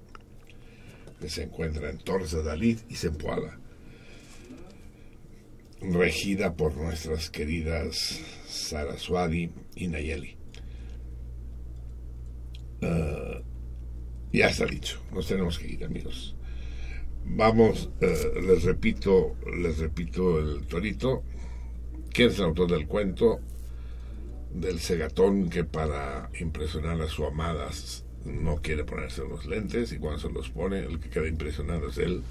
[1.19, 3.59] que se encuentra en Torres de Dalí y Zempoala,
[5.81, 10.37] regida por nuestras queridas Saraswadi y Nayeli.
[12.81, 13.43] Uh,
[14.31, 16.35] ya está dicho, nos tenemos que ir, amigos.
[17.25, 21.23] Vamos, uh, les repito, les repito el torito.
[22.11, 23.39] ¿Quién es el autor del cuento?
[24.53, 27.69] Del segatón que para impresionar a su amada
[28.25, 31.97] no quiere ponerse los lentes y cuando se los pone, el que queda impresionado es
[31.97, 32.23] él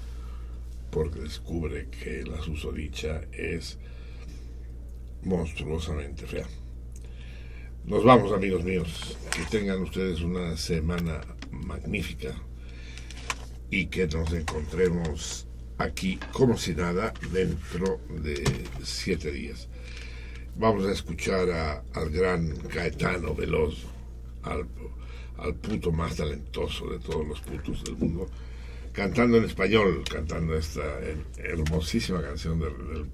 [0.91, 3.77] porque descubre que la susodicha es
[5.23, 6.47] monstruosamente fea.
[7.85, 9.17] Nos vamos, amigos míos.
[9.31, 11.21] Que tengan ustedes una semana
[11.51, 12.35] magnífica
[13.71, 15.47] y que nos encontremos
[15.77, 18.43] aquí como si nada dentro de
[18.83, 19.68] siete días.
[20.59, 23.85] Vamos a escuchar a, al gran Caetano Veloz,
[24.43, 24.67] al,
[25.37, 28.29] al puto más talentoso de todos los putos del mundo,
[28.91, 30.83] cantando en español, cantando esta
[31.37, 33.05] hermosísima canción del, del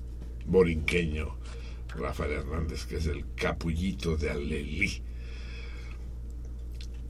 [0.47, 1.37] borinqueño
[1.95, 5.03] Rafael Hernández, que es el capullito de Alelí.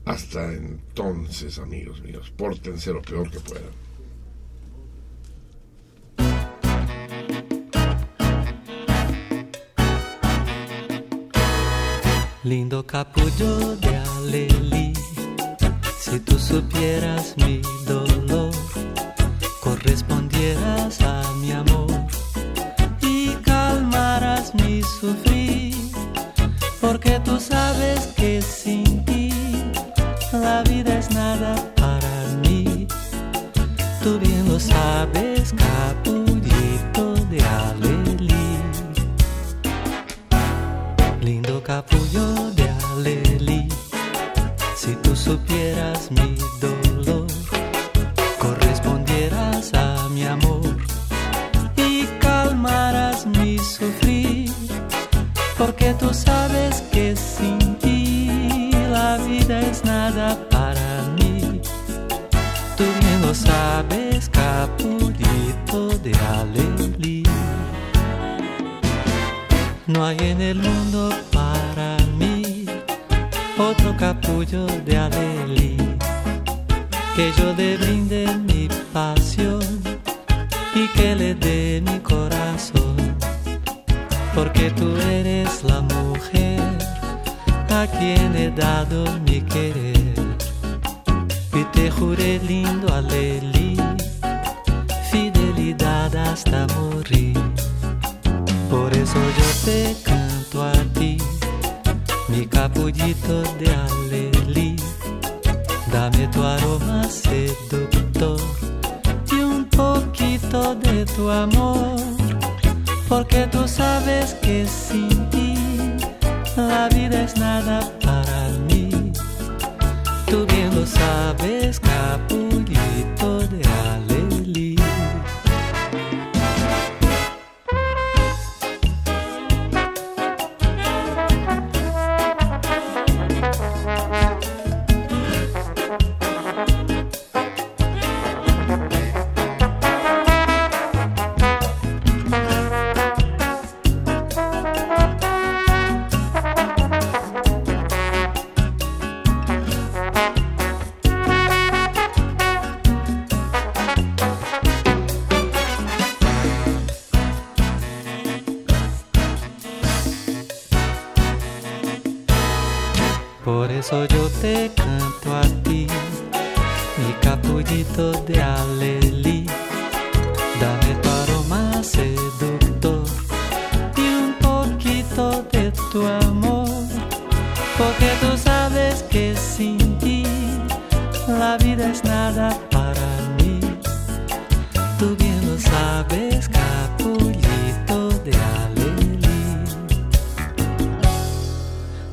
[0.04, 3.85] Hasta entonces, amigos míos, pórtense lo peor que puedan.
[12.46, 14.92] Lindo capullo de Alelí,
[15.98, 18.52] si tú supieras mi dolor,
[19.60, 21.25] correspondieras a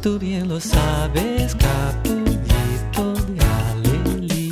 [0.03, 4.51] Tú bien lo sabes, capullito de Alelí.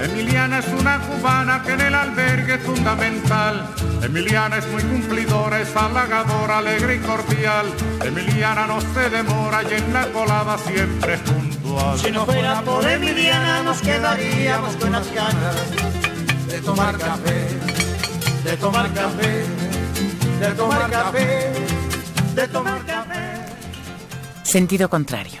[0.00, 3.68] Emiliana es una cubana que en el albergue es fundamental.
[4.00, 7.66] Emiliana es muy cumplidora, es halagadora, alegre y cordial.
[8.04, 11.18] Emiliana no se demora y en la colada siempre
[11.96, 15.56] Si no fuera por Emiliana nos quedaríamos con las ganas
[16.48, 17.48] de tomar café,
[18.44, 19.44] de tomar café,
[20.40, 21.52] de tomar café,
[22.34, 23.46] de tomar café.
[24.42, 25.40] Sentido contrario.